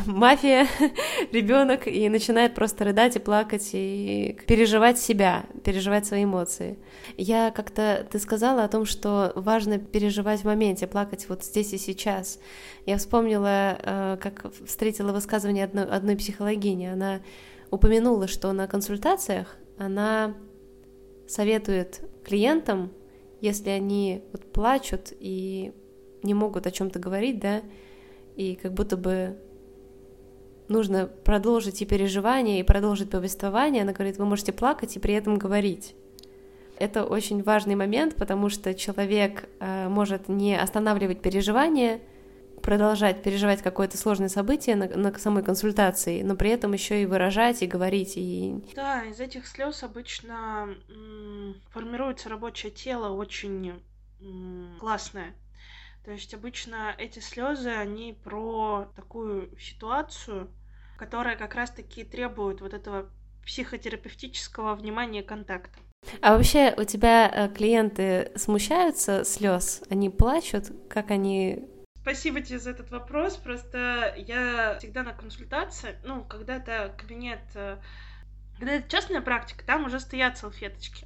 мафия, 0.06 0.68
ребенок 1.32 1.88
и 1.88 2.08
начинает 2.08 2.54
просто 2.54 2.84
рыдать 2.86 3.16
и 3.16 3.20
плакать 3.20 3.72
и 3.74 4.38
переживать 4.46 5.00
себя, 5.00 5.46
переживать 5.64 6.06
свои 6.06 6.26
эмоции. 6.26 6.78
Я 7.18 7.50
как-то 7.50 8.08
ты 8.08 8.20
сказала 8.20 8.66
о 8.66 8.68
том, 8.68 8.86
что 8.86 9.32
важно 9.34 9.80
переживать 9.80 10.42
в 10.42 10.46
моменте, 10.46 10.86
плакать 10.86 11.26
вот 11.28 11.44
здесь 11.44 11.74
и 11.74 11.80
сейчас. 11.80 12.40
Я 12.86 13.00
вспомнила, 13.00 13.80
э, 13.82 14.18
как 14.22 14.46
встретила 14.64 15.12
высказывание 15.12 15.66
одной, 15.66 15.86
одной 15.86 16.16
психологини. 16.18 16.86
Она 16.86 17.22
упомянула, 17.72 18.28
что 18.28 18.54
на 18.54 18.68
консультациях 18.68 19.56
она 19.80 20.36
советует 21.28 22.02
клиентам 22.24 22.92
если 23.42 23.70
они 23.70 24.24
вот 24.32 24.52
плачут 24.52 25.12
и 25.20 25.74
не 26.24 26.34
могут 26.34 26.68
о 26.68 26.72
чем-то 26.72 27.00
говорить, 27.00 27.40
да, 27.40 27.62
и 28.36 28.56
как 28.56 28.74
будто 28.74 28.96
бы 28.96 29.38
нужно 30.68 31.08
продолжить 31.08 31.82
и 31.82 31.86
переживание, 31.86 32.60
и 32.60 32.64
продолжить 32.64 33.10
повествование, 33.10 33.84
она 33.84 33.92
говорит, 33.92 34.18
вы 34.18 34.26
можете 34.26 34.54
плакать 34.54 34.96
и 34.96 35.00
при 35.00 35.14
этом 35.14 35.38
говорить. 35.38 35.96
Это 36.80 37.04
очень 37.04 37.44
важный 37.44 37.76
момент, 37.76 38.16
потому 38.16 38.50
что 38.50 38.74
человек 38.74 39.50
э, 39.60 39.88
может 39.90 40.30
не 40.30 40.58
останавливать 40.58 41.22
переживание, 41.22 42.00
продолжать 42.62 43.24
переживать 43.24 43.62
какое-то 43.62 43.98
сложное 43.98 44.30
событие 44.30 44.76
на, 44.76 44.88
на 44.88 45.18
самой 45.18 45.44
консультации, 45.44 46.22
но 46.22 46.36
при 46.36 46.50
этом 46.52 46.74
еще 46.74 47.02
и 47.02 47.06
выражать 47.06 47.62
и 47.62 47.68
говорить 47.68 48.14
и. 48.16 48.64
Да, 48.76 49.04
из 49.04 49.20
этих 49.20 49.48
слез 49.48 49.84
обычно 49.84 50.70
формируется 51.72 52.30
рабочее 52.30 52.72
тело 52.72 53.10
очень 53.10 53.82
классное. 54.80 55.34
То 56.04 56.12
есть 56.12 56.34
обычно 56.34 56.96
эти 56.98 57.20
слезы, 57.20 57.70
они 57.70 58.18
про 58.24 58.92
такую 58.96 59.56
ситуацию, 59.60 60.50
которая 60.98 61.36
как 61.36 61.54
раз-таки 61.54 62.04
требует 62.04 62.62
вот 62.62 62.74
этого 62.74 63.10
психотерапевтического 63.46 64.76
внимания 64.76 65.22
и 65.22 65.26
контакта. 65.26 65.78
А 66.22 66.36
вообще 66.36 66.74
у 66.78 66.84
тебя 66.84 67.30
э, 67.30 67.50
клиенты 67.50 68.32
смущаются 68.36 69.24
слез? 69.24 69.84
Они 69.90 70.10
плачут? 70.10 70.72
Как 70.90 71.12
они 71.12 71.68
Спасибо 72.02 72.42
тебе 72.42 72.58
за 72.58 72.72
этот 72.72 72.90
вопрос. 72.90 73.38
Просто 73.38 74.14
я 74.18 74.78
всегда 74.80 75.04
на 75.04 75.14
консультации, 75.14 75.98
ну, 76.04 76.24
когда 76.24 76.56
это 76.56 76.94
кабинет, 76.98 77.42
э, 77.54 77.78
когда 78.58 78.74
это 78.74 78.90
частная 78.90 79.22
практика, 79.22 79.64
там 79.64 79.86
уже 79.86 80.00
стоят 80.00 80.38
салфеточки. 80.38 81.06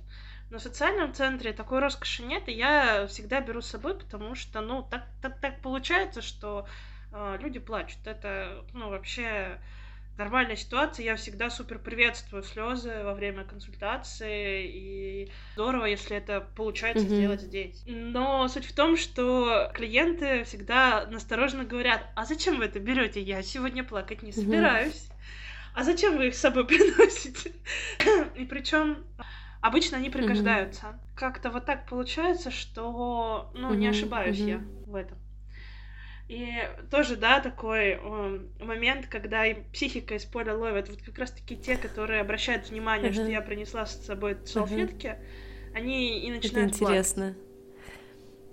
Но 0.50 0.58
в 0.58 0.62
социальном 0.62 1.14
центре 1.14 1.52
такой 1.52 1.80
роскоши 1.80 2.24
нет, 2.24 2.48
и 2.48 2.54
я 2.54 3.08
всегда 3.08 3.42
беру 3.42 3.62
с 3.62 3.68
собой, 3.68 3.98
потому 3.98 4.36
что, 4.36 4.62
ну, 4.62 4.84
так, 4.90 5.06
так, 5.22 5.38
так 5.42 5.60
получается, 5.62 6.22
что 6.22 6.66
э, 7.12 7.38
люди 7.42 7.60
плачут. 7.60 8.00
Это, 8.06 8.64
ну, 8.72 8.90
вообще 8.90 9.60
нормальная 10.18 10.56
ситуация. 10.56 11.06
Я 11.06 11.16
всегда 11.16 11.50
супер 11.50 11.80
приветствую 11.80 12.44
слезы 12.44 13.04
во 13.04 13.14
время 13.14 13.44
консультации. 13.44 14.66
И 14.66 15.32
здорово, 15.54 15.86
если 15.86 16.18
это 16.18 16.48
получается 16.56 17.06
mm-hmm. 17.06 17.16
сделать 17.16 17.42
здесь. 17.42 17.84
Но 17.86 18.48
суть 18.48 18.66
в 18.66 18.74
том, 18.74 18.98
что 18.98 19.72
клиенты 19.74 20.44
всегда 20.44 21.06
настороженно 21.10 21.66
говорят: 21.66 22.06
а 22.16 22.26
зачем 22.26 22.58
вы 22.58 22.66
это 22.66 22.80
берете? 22.80 23.22
Я 23.22 23.42
сегодня 23.44 23.84
плакать 23.84 24.24
не 24.24 24.32
собираюсь. 24.32 25.08
Mm-hmm. 25.10 25.16
А 25.76 25.84
зачем 25.84 26.18
вы 26.18 26.28
их 26.28 26.36
с 26.36 26.40
собой 26.40 26.66
приносите? 26.68 27.52
И 28.36 28.46
причем 28.46 29.04
обычно 29.62 29.98
они 29.98 30.10
пригождаются. 30.10 30.86
Mm-hmm. 30.86 31.16
Как-то 31.16 31.50
вот 31.50 31.66
так 31.66 31.88
получается, 31.88 32.52
что, 32.52 33.52
ну, 33.54 33.74
mm-hmm. 33.74 33.78
не 33.78 33.88
ошибаюсь 33.88 34.38
mm-hmm. 34.38 34.50
я 34.50 34.62
в 34.86 34.96
этом. 34.96 35.18
И 36.28 36.54
тоже, 36.90 37.18
да, 37.18 37.40
такой 37.40 38.00
э, 38.02 38.40
момент, 38.60 39.06
когда 39.08 39.46
и 39.46 39.62
психика 39.72 40.16
из 40.16 40.26
поля 40.26 40.56
ловит. 40.56 40.90
Вот 40.90 41.02
как 41.04 41.20
раз-таки 41.20 41.56
те, 41.56 41.78
которые 41.78 42.22
обращают 42.22 42.70
внимание, 42.70 43.12
uh-huh. 43.12 43.14
что 43.14 43.28
я 43.28 43.42
принесла 43.42 43.86
с 43.86 44.04
собой 44.06 44.38
салфетки, 44.46 45.08
uh-huh. 45.08 45.76
они 45.76 46.26
и 46.26 46.32
начинают 46.32 46.72
Это 46.72 46.84
интересно. 46.84 47.34
Плакать. 47.34 47.45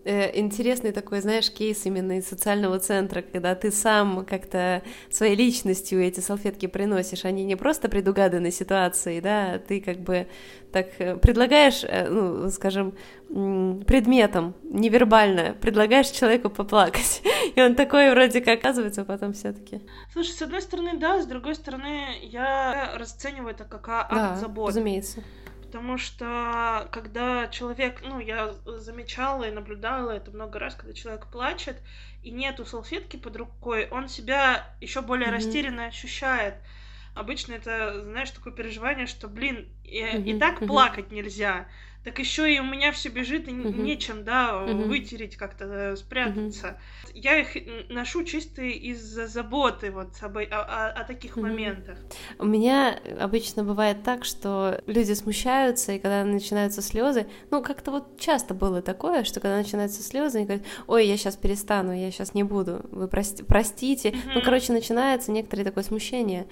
Э, 0.04 0.36
интересный 0.36 0.90
такой, 0.90 1.20
знаешь, 1.20 1.50
кейс 1.50 1.86
именно 1.86 2.18
из 2.18 2.26
социального 2.26 2.80
центра, 2.80 3.22
когда 3.22 3.54
ты 3.54 3.70
сам 3.70 4.26
как-то 4.26 4.82
своей 5.10 5.36
личностью 5.36 6.02
эти 6.02 6.18
салфетки 6.18 6.66
приносишь, 6.66 7.24
они 7.24 7.44
не 7.44 7.54
просто 7.54 7.88
предугаданы 7.88 8.50
ситуацией, 8.50 9.20
да, 9.20 9.58
ты 9.58 9.80
как 9.80 9.98
бы 9.98 10.26
так 10.72 10.88
э, 10.98 11.16
предлагаешь, 11.16 11.84
э, 11.84 12.08
ну, 12.08 12.48
скажем, 12.50 12.94
предметом, 13.28 14.54
невербально, 14.64 15.54
предлагаешь 15.60 16.08
человеку 16.08 16.50
поплакать, 16.50 17.22
и 17.54 17.62
он 17.62 17.76
такой 17.76 18.10
вроде 18.10 18.40
как 18.40 18.58
оказывается 18.58 19.04
потом 19.04 19.32
все 19.32 19.52
таки 19.52 19.80
Слушай, 20.12 20.30
с 20.32 20.42
одной 20.42 20.62
стороны, 20.62 20.98
да, 20.98 21.22
с 21.22 21.26
другой 21.26 21.54
стороны, 21.54 22.18
я 22.22 22.94
расцениваю 22.96 23.54
это 23.54 23.64
как 23.64 23.88
акт 23.88 24.12
да, 24.12 24.36
заботы. 24.36 24.70
разумеется. 24.70 25.22
Потому 25.72 25.96
что 25.96 26.86
когда 26.92 27.48
человек, 27.48 28.02
ну, 28.04 28.20
я 28.20 28.54
замечала 28.66 29.44
и 29.44 29.50
наблюдала 29.50 30.10
это 30.10 30.30
много 30.30 30.58
раз, 30.58 30.74
когда 30.74 30.92
человек 30.92 31.28
плачет, 31.28 31.78
и 32.22 32.30
нету 32.30 32.66
салфетки 32.66 33.16
под 33.16 33.36
рукой, 33.36 33.88
он 33.90 34.10
себя 34.10 34.70
еще 34.82 35.00
более 35.00 35.28
mm-hmm. 35.28 35.32
растерянно 35.32 35.86
ощущает. 35.86 36.56
Обычно 37.14 37.54
это, 37.54 38.02
знаешь, 38.02 38.30
такое 38.30 38.52
переживание, 38.52 39.06
что, 39.06 39.28
блин, 39.28 39.66
и, 39.82 40.02
mm-hmm. 40.02 40.24
и 40.24 40.38
так 40.38 40.60
mm-hmm. 40.60 40.66
плакать 40.66 41.10
нельзя 41.10 41.66
так 42.04 42.18
еще 42.18 42.52
и 42.52 42.58
у 42.58 42.64
меня 42.64 42.90
все 42.92 43.08
бежит, 43.08 43.48
и 43.48 43.52
uh-huh. 43.52 43.80
нечем, 43.80 44.24
да, 44.24 44.50
uh-huh. 44.52 44.86
вытереть 44.86 45.36
как-то, 45.36 45.64
э, 45.64 45.96
спрятаться. 45.96 46.66
Uh-huh. 46.66 47.10
Я 47.14 47.38
их 47.38 47.56
ношу 47.90 48.24
чисто 48.24 48.62
из-за 48.62 49.26
заботы 49.26 49.90
вот 49.90 50.10
об, 50.20 50.36
о, 50.38 50.42
о, 50.42 50.88
о 50.88 51.04
таких 51.04 51.36
uh-huh. 51.36 51.42
моментах. 51.42 51.98
У 52.38 52.46
меня 52.46 52.98
обычно 53.20 53.62
бывает 53.62 54.02
так, 54.02 54.24
что 54.24 54.80
люди 54.86 55.12
смущаются, 55.12 55.92
и 55.92 55.98
когда 55.98 56.24
начинаются 56.24 56.82
слезы, 56.82 57.26
ну, 57.50 57.62
как-то 57.62 57.92
вот 57.92 58.18
часто 58.18 58.54
было 58.54 58.82
такое, 58.82 59.22
что 59.24 59.40
когда 59.40 59.56
начинаются 59.56 60.02
слезы, 60.02 60.38
они 60.38 60.46
говорят, 60.46 60.66
ой, 60.88 61.06
я 61.06 61.16
сейчас 61.16 61.36
перестану, 61.36 61.92
я 61.92 62.10
сейчас 62.10 62.34
не 62.34 62.42
буду, 62.42 62.84
вы 62.90 63.06
прости, 63.06 63.44
простите. 63.44 64.10
Uh-huh. 64.10 64.32
Ну, 64.34 64.42
короче, 64.42 64.72
начинается 64.72 65.30
некоторое 65.30 65.64
такое 65.64 65.84
смущение 65.84 66.48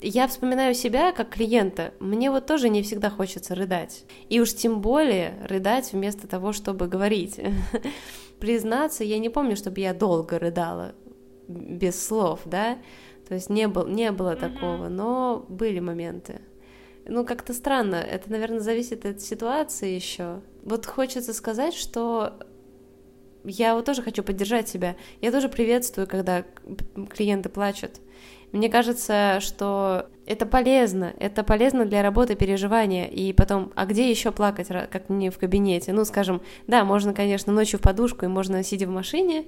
я 0.00 0.28
вспоминаю 0.28 0.74
себя 0.74 1.12
как 1.12 1.30
клиента, 1.30 1.94
мне 2.00 2.30
вот 2.30 2.46
тоже 2.46 2.68
не 2.68 2.82
всегда 2.82 3.10
хочется 3.10 3.54
рыдать. 3.54 4.04
И 4.28 4.40
уж 4.40 4.54
тем 4.54 4.80
более 4.80 5.34
рыдать 5.48 5.92
вместо 5.92 6.26
того, 6.26 6.52
чтобы 6.52 6.88
говорить. 6.88 7.40
Признаться, 8.40 9.04
я 9.04 9.18
не 9.18 9.30
помню, 9.30 9.56
чтобы 9.56 9.80
я 9.80 9.94
долго 9.94 10.38
рыдала 10.38 10.94
без 11.48 12.04
слов, 12.04 12.40
да, 12.44 12.78
то 13.28 13.34
есть 13.34 13.50
не, 13.50 13.66
был, 13.68 13.86
не 13.86 14.12
было 14.12 14.34
mm-hmm. 14.34 14.54
такого, 14.54 14.88
но 14.88 15.44
были 15.48 15.80
моменты. 15.80 16.40
Ну, 17.06 17.24
как-то 17.24 17.54
странно, 17.54 17.96
это, 17.96 18.30
наверное, 18.30 18.60
зависит 18.60 19.06
от 19.06 19.20
ситуации 19.20 19.94
еще. 19.94 20.40
Вот 20.62 20.86
хочется 20.86 21.32
сказать, 21.32 21.74
что 21.74 22.34
я 23.44 23.74
вот 23.74 23.84
тоже 23.84 24.02
хочу 24.02 24.22
поддержать 24.22 24.68
себя. 24.68 24.96
Я 25.20 25.30
тоже 25.30 25.48
приветствую, 25.48 26.08
когда 26.08 26.44
клиенты 27.10 27.48
плачут. 27.48 28.00
Мне 28.52 28.68
кажется, 28.68 29.38
что 29.40 30.08
это 30.26 30.46
полезно, 30.46 31.14
это 31.18 31.44
полезно 31.44 31.84
для 31.84 32.02
работы 32.02 32.34
переживания. 32.34 33.06
И 33.06 33.32
потом, 33.32 33.72
а 33.76 33.86
где 33.86 34.10
еще 34.10 34.32
плакать, 34.32 34.68
как 34.68 35.08
не 35.08 35.30
в 35.30 35.38
кабинете? 35.38 35.92
Ну, 35.92 36.04
скажем, 36.04 36.42
да, 36.66 36.84
можно, 36.84 37.14
конечно, 37.14 37.52
ночью 37.52 37.78
в 37.78 37.82
подушку, 37.82 38.24
и 38.24 38.28
можно 38.28 38.62
сидя 38.62 38.86
в 38.86 38.90
машине, 38.90 39.46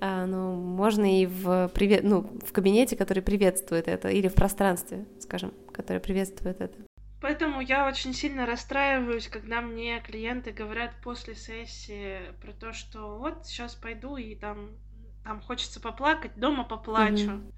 а, 0.00 0.26
но 0.26 0.54
можно 0.54 1.20
и 1.20 1.26
в, 1.26 1.70
привет, 1.74 2.04
ну, 2.04 2.30
в 2.46 2.52
кабинете, 2.52 2.96
который 2.96 3.22
приветствует 3.22 3.88
это, 3.88 4.08
или 4.08 4.28
в 4.28 4.34
пространстве, 4.34 5.06
скажем, 5.20 5.52
которое 5.72 6.00
приветствует 6.00 6.60
это. 6.60 6.78
Поэтому 7.20 7.60
я 7.60 7.86
очень 7.86 8.14
сильно 8.14 8.46
расстраиваюсь, 8.46 9.28
когда 9.28 9.60
мне 9.60 10.00
клиенты 10.00 10.52
говорят 10.52 10.92
после 11.02 11.34
сессии 11.34 12.18
про 12.40 12.52
то, 12.52 12.72
что 12.72 13.18
вот 13.18 13.46
сейчас 13.46 13.74
пойду 13.74 14.16
и 14.16 14.34
там, 14.34 14.70
там 15.22 15.40
хочется 15.42 15.80
поплакать, 15.80 16.32
дома 16.36 16.64
поплачу. 16.64 17.30
Mm-hmm. 17.30 17.52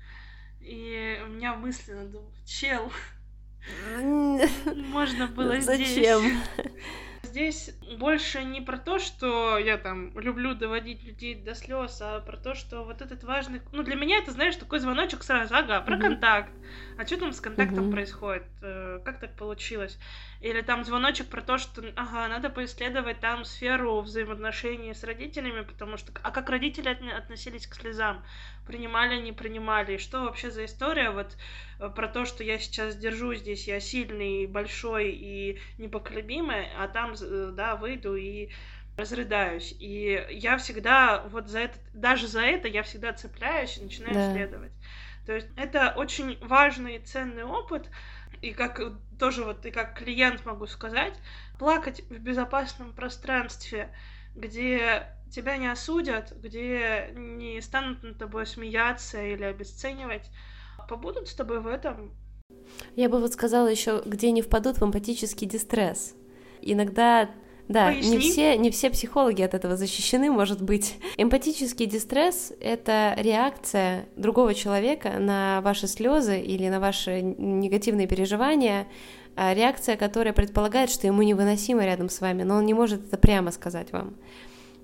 И 0.63 1.21
у 1.25 1.29
меня 1.29 1.55
мысленно 1.55 2.07
думаю, 2.07 2.33
чел, 2.47 2.93
можно 4.89 5.27
было 5.27 5.61
здесь. 5.61 5.95
Зачем? 5.95 6.41
Здесь 7.23 7.71
больше 7.99 8.43
не 8.43 8.61
про 8.61 8.79
то, 8.79 8.99
что 8.99 9.57
я 9.57 9.79
там 9.79 10.19
люблю 10.19 10.55
доводить 10.55 11.05
людей 11.05 11.35
до 11.35 11.55
слез, 11.55 12.01
а 12.03 12.21
про 12.21 12.37
то, 12.37 12.55
что 12.55 12.85
вот 12.85 13.01
этот 13.01 13.23
важный... 13.25 13.63
Ну, 13.73 13.83
для 13.85 13.95
меня 13.95 14.19
это, 14.19 14.33
знаешь, 14.33 14.57
такой 14.57 14.81
звоночек 14.81 15.23
сразу, 15.23 15.55
ага, 15.55 15.81
про 15.81 15.99
контакт. 15.99 16.51
А 16.99 17.07
что 17.07 17.19
там 17.19 17.33
с 17.33 17.41
контактом 17.41 17.91
происходит? 17.91 18.45
Э, 18.61 19.01
как 19.05 19.21
так 19.21 19.37
получилось? 19.37 19.99
Или 20.41 20.61
там 20.61 20.85
звоночек 20.85 21.29
про 21.29 21.41
то, 21.41 21.59
что, 21.59 21.83
ага, 21.95 22.27
надо 22.29 22.51
поисследовать 22.51 23.21
там 23.21 23.45
сферу 23.45 24.01
взаимоотношений 24.01 24.93
с 24.93 25.05
родителями, 25.05 25.63
потому 25.63 25.97
что... 25.97 26.13
А 26.23 26.33
как 26.33 26.51
родители 26.51 26.89
относились 26.89 27.67
к 27.67 27.75
слезам? 27.77 28.25
Принимали, 28.67 29.21
не 29.21 29.33
принимали? 29.33 29.95
И 29.95 29.99
что 29.99 30.23
вообще 30.23 30.51
за 30.51 30.65
история 30.65 31.11
вот 31.11 31.37
э, 31.79 31.89
про 31.89 32.09
то, 32.09 32.25
что 32.25 32.43
я 32.43 32.59
сейчас 32.59 32.97
держу 32.97 33.35
здесь, 33.35 33.69
я 33.69 33.79
сильный, 33.81 34.47
большой 34.47 35.11
и 35.11 35.61
непоколебимый, 35.79 36.67
а 36.79 36.89
там, 36.89 37.12
э, 37.21 37.53
да, 37.55 37.77
выйду 37.77 38.17
и 38.17 38.51
разрыдаюсь. 38.97 39.75
И 39.79 40.25
я 40.31 40.59
всегда 40.59 41.25
вот 41.29 41.49
за 41.49 41.61
это, 41.61 41.79
даже 41.95 42.29
за 42.29 42.43
это 42.43 42.69
я 42.69 42.83
всегда 42.83 43.13
цепляюсь 43.13 43.79
и 43.79 43.85
начинаю 43.85 44.15
да. 44.15 44.31
исследовать. 44.33 44.73
То 45.27 45.35
есть 45.35 45.49
это 45.57 45.95
очень 45.97 46.39
важный 46.45 46.97
и 46.97 47.05
ценный 47.05 47.45
опыт, 47.45 47.89
и 48.41 48.53
как 48.53 48.81
тоже 49.19 49.45
вот 49.45 49.65
и 49.65 49.71
как 49.71 49.97
клиент 49.97 50.45
могу 50.45 50.67
сказать, 50.67 51.15
плакать 51.59 52.03
в 52.11 52.19
безопасном 52.19 52.93
пространстве, 52.93 53.95
где 54.35 55.07
тебя 55.31 55.57
не 55.57 55.69
осудят, 55.71 56.33
где 56.43 57.11
не 57.15 57.61
станут 57.61 58.03
над 58.03 58.19
тобой 58.19 58.47
смеяться 58.47 59.23
или 59.23 59.45
обесценивать, 59.45 60.29
побудут 60.89 61.29
с 61.29 61.35
тобой 61.35 61.61
в 61.61 61.67
этом. 61.67 62.15
Я 62.97 63.09
бы 63.09 63.21
вот 63.21 63.33
сказала 63.33 63.69
еще, 63.69 64.03
где 64.05 64.31
не 64.31 64.43
впадут 64.43 64.79
в 64.79 64.85
эмпатический 64.85 65.47
дистресс. 65.47 66.15
Иногда 66.63 67.29
да, 67.69 67.87
Поясни. 67.87 68.17
не 68.17 68.19
все, 68.19 68.57
не 68.59 68.71
все 68.71 68.91
психологи 68.91 69.43
от 69.43 69.55
этого 69.55 69.77
защищены, 69.77 70.31
может 70.31 70.61
быть. 70.61 70.97
Эмпатический 71.17 71.87
дистресс— 71.87 72.53
это 72.61 73.15
реакция 73.17 74.07
другого 74.17 74.55
человека 74.55 75.19
на 75.19 75.61
ваши 75.63 75.87
слезы 75.87 76.41
или 76.41 76.69
на 76.69 76.81
ваши 76.81 77.23
негативные 77.23 78.07
переживания, 78.07 78.89
а 79.37 79.55
реакция, 79.55 79.97
которая 79.97 80.35
предполагает, 80.35 80.91
что 80.91 81.07
ему 81.07 81.23
невыносимо 81.23 81.85
рядом 81.85 82.11
с 82.11 82.21
вами, 82.21 82.43
но 82.43 82.57
он 82.57 82.67
не 82.67 82.75
может 82.75 83.07
это 83.07 83.17
прямо 83.17 83.51
сказать 83.53 83.93
вам. 83.93 84.15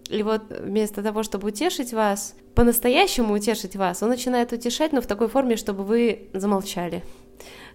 И 0.08 0.22
вот 0.22 0.44
вместо 0.48 1.02
того, 1.02 1.22
чтобы 1.22 1.48
утешить 1.48 1.92
вас, 1.92 2.34
по-настоящему 2.54 3.34
утешить 3.34 3.76
вас, 3.76 4.02
он 4.02 4.08
начинает 4.08 4.52
утешать, 4.52 4.92
но 4.92 5.02
в 5.02 5.06
такой 5.06 5.28
форме, 5.28 5.56
чтобы 5.56 5.84
вы 5.84 6.30
замолчали. 6.32 7.04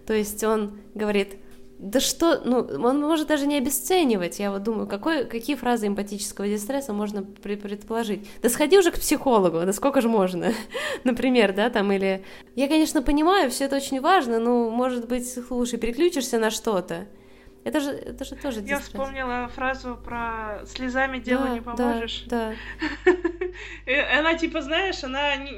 То 0.06 0.14
есть 0.14 0.42
он 0.42 0.80
говорит, 0.94 1.36
да 1.84 2.00
что, 2.00 2.40
ну, 2.42 2.60
он 2.60 3.00
может 3.00 3.28
даже 3.28 3.46
не 3.46 3.58
обесценивать. 3.58 4.38
Я 4.38 4.50
вот 4.50 4.62
думаю, 4.62 4.86
какой, 4.86 5.26
какие 5.26 5.54
фразы 5.54 5.86
эмпатического 5.86 6.48
дистресса 6.48 6.94
можно 6.94 7.22
предположить? 7.22 8.26
Да 8.40 8.48
сходи 8.48 8.78
уже 8.78 8.90
к 8.90 8.94
психологу, 8.94 9.60
да 9.66 9.72
сколько 9.74 10.00
же 10.00 10.08
можно? 10.08 10.54
Например, 11.04 11.52
да, 11.52 11.68
там, 11.68 11.92
или... 11.92 12.24
Я, 12.54 12.68
конечно, 12.68 13.02
понимаю, 13.02 13.50
все 13.50 13.64
это 13.66 13.76
очень 13.76 14.00
важно, 14.00 14.38
но, 14.38 14.70
может 14.70 15.06
быть, 15.08 15.30
слушай, 15.30 15.78
переключишься 15.78 16.38
на 16.38 16.50
что-то. 16.50 17.06
Это 17.64 17.80
же, 17.80 17.90
это 17.90 18.24
же 18.24 18.34
тоже 18.34 18.60
Я 18.60 18.78
вспомнила 18.78 19.48
фразу 19.48 19.98
про 20.02 20.62
слезами 20.66 21.18
делу 21.18 21.44
да, 21.44 21.50
не 21.50 21.60
поможешь. 21.60 22.24
Да, 22.26 22.54
да. 23.04 24.18
Она, 24.18 24.34
типа, 24.34 24.62
знаешь, 24.62 25.04
она 25.04 25.36
не, 25.36 25.50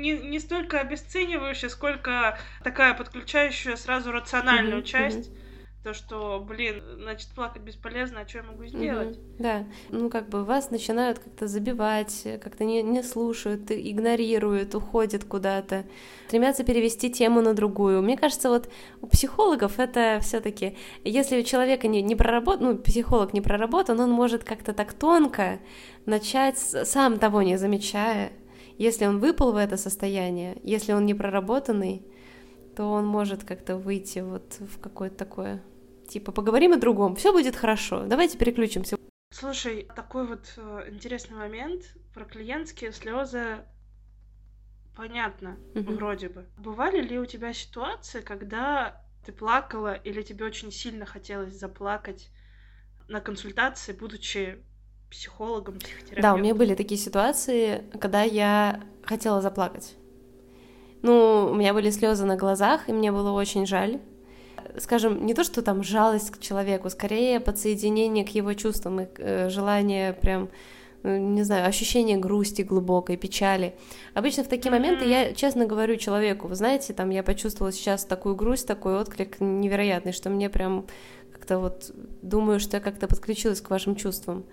не, 0.00 0.12
не 0.12 0.40
столько 0.40 0.80
обесценивающая, 0.80 1.68
сколько 1.68 2.38
такая 2.62 2.94
подключающая 2.94 3.76
сразу 3.76 4.12
рациональную 4.12 4.80
mm-hmm, 4.80 4.86
часть. 4.86 5.28
Mm-hmm 5.28 5.43
то, 5.84 5.92
что, 5.92 6.42
блин, 6.48 6.82
значит, 6.96 7.28
плакать 7.34 7.60
бесполезно, 7.60 8.20
а 8.20 8.26
что 8.26 8.38
я 8.38 8.44
могу 8.44 8.64
сделать? 8.64 9.18
Угу, 9.18 9.24
да, 9.38 9.66
ну 9.90 10.08
как 10.08 10.30
бы 10.30 10.42
вас 10.42 10.70
начинают 10.70 11.18
как-то 11.18 11.46
забивать, 11.46 12.26
как-то 12.42 12.64
не, 12.64 12.82
не 12.82 13.02
слушают, 13.02 13.70
игнорируют, 13.70 14.74
уходят 14.74 15.24
куда-то, 15.24 15.84
стремятся 16.26 16.64
перевести 16.64 17.12
тему 17.12 17.42
на 17.42 17.52
другую. 17.52 18.00
Мне 18.00 18.16
кажется, 18.16 18.48
вот 18.48 18.70
у 19.02 19.06
психологов 19.08 19.78
это 19.78 20.20
все 20.22 20.40
таки 20.40 20.74
если 21.04 21.38
у 21.38 21.44
человека 21.44 21.86
не, 21.86 22.00
не 22.00 22.16
проработан, 22.16 22.66
ну, 22.66 22.78
психолог 22.78 23.34
не 23.34 23.42
проработан, 23.42 24.00
он 24.00 24.10
может 24.10 24.42
как-то 24.42 24.72
так 24.72 24.94
тонко 24.94 25.60
начать, 26.06 26.56
сам 26.56 27.18
того 27.18 27.42
не 27.42 27.58
замечая, 27.58 28.32
если 28.78 29.04
он 29.04 29.18
выпал 29.18 29.52
в 29.52 29.56
это 29.56 29.76
состояние, 29.76 30.56
если 30.62 30.94
он 30.94 31.04
не 31.04 31.12
проработанный, 31.12 32.06
то 32.74 32.90
он 32.90 33.06
может 33.06 33.44
как-то 33.44 33.76
выйти 33.76 34.20
вот 34.20 34.56
в 34.60 34.80
какое-то 34.80 35.16
такое 35.16 35.62
Типа, 36.14 36.30
поговорим 36.30 36.72
о 36.72 36.76
другом, 36.76 37.16
все 37.16 37.32
будет 37.32 37.56
хорошо, 37.56 38.04
давайте 38.06 38.38
переключимся. 38.38 38.96
Слушай, 39.32 39.88
такой 39.96 40.28
вот 40.28 40.44
э, 40.56 40.90
интересный 40.92 41.36
момент 41.36 41.82
про 42.14 42.24
клиентские 42.24 42.92
слезы. 42.92 43.64
Понятно, 44.96 45.56
mm-hmm. 45.74 45.96
вроде 45.96 46.28
бы. 46.28 46.46
Бывали 46.56 47.02
ли 47.02 47.18
у 47.18 47.26
тебя 47.26 47.52
ситуации, 47.52 48.20
когда 48.20 49.02
ты 49.26 49.32
плакала 49.32 49.94
или 49.94 50.22
тебе 50.22 50.44
очень 50.44 50.70
сильно 50.70 51.04
хотелось 51.04 51.58
заплакать 51.58 52.30
на 53.08 53.20
консультации, 53.20 53.92
будучи 53.92 54.62
психологом, 55.10 55.80
психотерапевтом? 55.80 56.22
Да, 56.22 56.34
у 56.34 56.38
меня 56.38 56.54
были 56.54 56.76
такие 56.76 57.00
ситуации, 57.00 57.82
когда 58.00 58.22
я 58.22 58.84
хотела 59.02 59.40
заплакать. 59.40 59.96
Ну, 61.02 61.48
у 61.50 61.54
меня 61.56 61.74
были 61.74 61.90
слезы 61.90 62.24
на 62.24 62.36
глазах, 62.36 62.88
и 62.88 62.92
мне 62.92 63.10
было 63.10 63.32
очень 63.32 63.66
жаль 63.66 64.00
скажем, 64.78 65.24
не 65.26 65.34
то, 65.34 65.44
что 65.44 65.62
там 65.62 65.82
жалость 65.82 66.30
к 66.30 66.40
человеку, 66.40 66.90
скорее 66.90 67.40
подсоединение 67.40 68.24
к 68.24 68.30
его 68.30 68.54
чувствам 68.54 69.00
и 69.00 69.06
э, 69.18 69.48
желание 69.48 70.12
прям 70.12 70.48
ну, 71.04 71.18
не 71.18 71.42
знаю, 71.42 71.68
ощущение 71.68 72.16
грусти 72.16 72.62
глубокой, 72.62 73.18
печали. 73.18 73.74
Обычно 74.14 74.42
в 74.42 74.48
такие 74.48 74.72
моменты 74.72 75.04
я 75.04 75.34
честно 75.34 75.66
говорю 75.66 75.96
человеку, 75.96 76.48
вы 76.48 76.54
знаете, 76.54 76.94
там 76.94 77.10
я 77.10 77.22
почувствовала 77.22 77.72
сейчас 77.72 78.06
такую 78.06 78.34
грусть, 78.34 78.66
такой 78.66 78.98
отклик 78.98 79.38
невероятный, 79.38 80.12
что 80.12 80.30
мне 80.30 80.48
прям 80.48 80.86
как-то 81.30 81.58
вот 81.58 81.90
думаю, 82.22 82.58
что 82.58 82.78
я 82.78 82.80
как-то 82.80 83.06
подключилась 83.06 83.60
к 83.60 83.68
вашим 83.68 83.96
чувствам. 83.96 84.46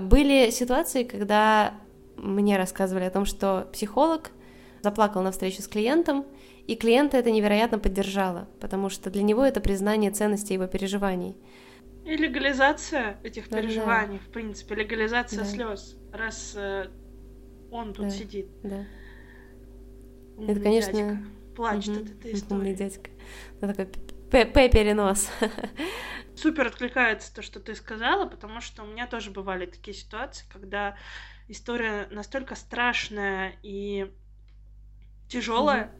Были 0.00 0.48
ситуации, 0.50 1.04
когда 1.04 1.74
мне 2.16 2.56
рассказывали 2.56 3.04
о 3.04 3.10
том, 3.10 3.26
что 3.26 3.68
психолог 3.70 4.30
заплакал 4.82 5.20
на 5.22 5.32
встрече 5.32 5.60
с 5.60 5.68
клиентом, 5.68 6.24
и 6.70 6.76
клиента 6.76 7.16
это 7.16 7.32
невероятно 7.32 7.80
поддержало, 7.80 8.48
потому 8.60 8.90
что 8.90 9.10
для 9.10 9.24
него 9.24 9.44
это 9.44 9.60
признание 9.60 10.12
ценности 10.12 10.52
его 10.52 10.68
переживаний. 10.68 11.36
И 12.04 12.16
легализация 12.16 13.18
этих 13.24 13.48
да, 13.48 13.60
переживаний, 13.60 14.18
да. 14.18 14.24
в 14.24 14.28
принципе, 14.28 14.76
легализация 14.76 15.40
да. 15.40 15.46
слез, 15.46 15.96
раз 16.12 16.52
э, 16.54 16.86
он 17.72 17.92
тут 17.92 18.04
да. 18.06 18.10
сидит. 18.10 18.46
Да. 18.62 18.84
Умный 20.36 20.52
это, 20.52 20.60
конечно, 20.60 20.92
дядька. 20.92 21.18
плачет 21.56 21.88
угу. 21.88 22.04
от 22.04 22.10
этой 22.10 22.32
истории. 22.34 22.58
Умный 22.60 22.74
дядька. 22.74 23.10
Это 23.60 23.74
такой 23.74 23.86
П-перенос. 24.30 25.28
Супер 26.36 26.68
откликается 26.68 27.34
то, 27.34 27.42
что 27.42 27.58
ты 27.58 27.74
сказала, 27.74 28.26
потому 28.26 28.60
что 28.60 28.84
у 28.84 28.86
меня 28.86 29.08
тоже 29.08 29.32
бывали 29.32 29.66
такие 29.66 29.96
ситуации, 29.96 30.46
когда 30.52 30.96
история 31.48 32.06
настолько 32.12 32.54
страшная 32.54 33.56
и 33.64 34.08
тяжелая. 35.28 35.92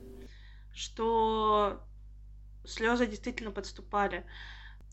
Что 0.75 1.83
слезы 2.65 3.07
действительно 3.07 3.51
подступали. 3.51 4.25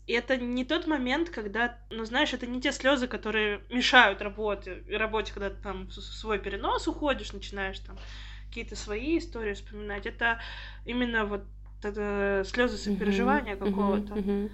И 0.06 0.12
это 0.12 0.38
не 0.38 0.64
тот 0.64 0.86
момент, 0.86 1.28
когда, 1.28 1.78
ну 1.90 2.04
знаешь, 2.04 2.32
это 2.32 2.46
не 2.46 2.62
те 2.62 2.72
слезы, 2.72 3.06
которые 3.06 3.60
мешают 3.68 4.22
работе, 4.22 4.82
работе, 4.90 5.34
когда 5.34 5.50
ты 5.50 5.60
там 5.62 5.88
в 5.88 5.92
свой 5.92 6.38
перенос 6.38 6.88
уходишь, 6.88 7.32
начинаешь 7.32 7.78
там 7.80 7.98
какие-то 8.46 8.74
свои 8.74 9.18
истории 9.18 9.52
вспоминать. 9.52 10.06
Это 10.06 10.40
именно 10.86 11.26
вот 11.26 11.44
это 11.82 12.42
слезы 12.46 12.78
сопереживания 12.78 13.54
mm-hmm. 13.54 13.68
какого-то. 13.68 14.14
Mm-hmm. 14.14 14.50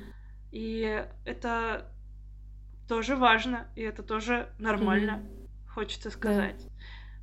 И 0.51 1.07
это 1.25 1.91
тоже 2.89 3.17
важно, 3.17 3.69
и 3.77 3.83
это 3.83 4.03
тоже 4.03 4.53
нормально, 4.59 5.23
mm-hmm. 5.23 5.69
хочется 5.69 6.11
сказать. 6.11 6.59
Да. 6.59 6.74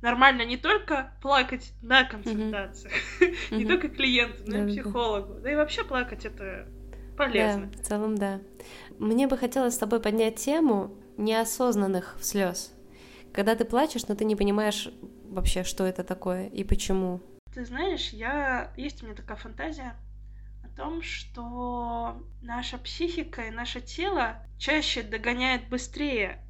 Нормально 0.02 0.44
не 0.44 0.56
только 0.56 1.12
плакать 1.22 1.72
на 1.80 2.04
консультациях, 2.04 2.92
не 3.52 3.64
только 3.64 3.88
клиенту, 3.88 4.42
но 4.46 4.64
и 4.64 4.68
психологу. 4.68 5.34
Да 5.40 5.52
и 5.52 5.54
вообще 5.54 5.84
плакать 5.84 6.24
это 6.24 6.66
полезно. 7.16 7.66
Да, 7.66 7.78
в 7.78 7.86
целом 7.86 8.18
да. 8.18 8.40
Мне 8.98 9.28
бы 9.28 9.38
хотелось 9.38 9.74
с 9.74 9.78
тобой 9.78 10.00
поднять 10.00 10.36
тему 10.36 10.96
неосознанных 11.16 12.16
слез. 12.20 12.74
Когда 13.32 13.54
ты 13.54 13.64
плачешь, 13.64 14.06
но 14.08 14.16
ты 14.16 14.24
не 14.24 14.34
понимаешь 14.34 14.90
вообще, 15.24 15.62
что 15.62 15.84
это 15.86 16.02
такое 16.02 16.48
и 16.48 16.64
почему. 16.64 17.20
Ты 17.54 17.64
знаешь, 17.64 18.10
я... 18.10 18.72
есть 18.76 19.02
у 19.02 19.06
меня 19.06 19.14
такая 19.14 19.36
фантазия 19.36 19.94
том, 20.76 21.02
что 21.02 22.20
наша 22.40 22.78
психика 22.78 23.42
и 23.42 23.50
наше 23.50 23.80
тело 23.80 24.36
чаще 24.58 25.02
догоняет 25.02 25.68
быстрее 25.68 26.44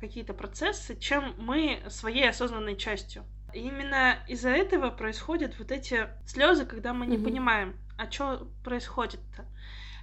какие-то 0.00 0.34
процессы, 0.34 0.96
чем 0.98 1.34
мы 1.38 1.82
своей 1.88 2.28
осознанной 2.28 2.76
частью. 2.76 3.24
И 3.52 3.60
именно 3.60 4.18
из-за 4.28 4.50
этого 4.50 4.90
происходят 4.90 5.58
вот 5.58 5.70
эти 5.70 6.08
слезы, 6.26 6.66
когда 6.66 6.92
мы 6.92 7.06
не 7.06 7.16
mm-hmm. 7.16 7.24
понимаем, 7.24 7.76
а 7.96 8.10
что 8.10 8.48
происходит-то. 8.64 9.44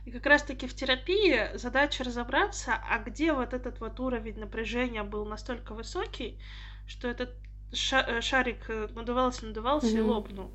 И 0.06 0.12
как 0.12 0.26
раз-таки 0.26 0.68
в 0.68 0.76
терапии 0.76 1.56
задача 1.56 2.04
разобраться, 2.04 2.74
а 2.90 3.00
где 3.00 3.32
вот 3.32 3.54
этот 3.54 3.80
вот 3.80 4.00
уровень 4.00 4.40
напряжения 4.40 5.04
был 5.04 5.26
настолько 5.26 5.74
высокий, 5.74 6.40
что 6.88 7.08
этот 7.08 7.36
Э, 7.74 8.22
шарик 8.22 8.70
э, 8.70 8.88
надувался, 8.94 9.46
надувался 9.46 9.88
mm-hmm. 9.88 9.98
и 9.98 10.02
лопнул. 10.02 10.52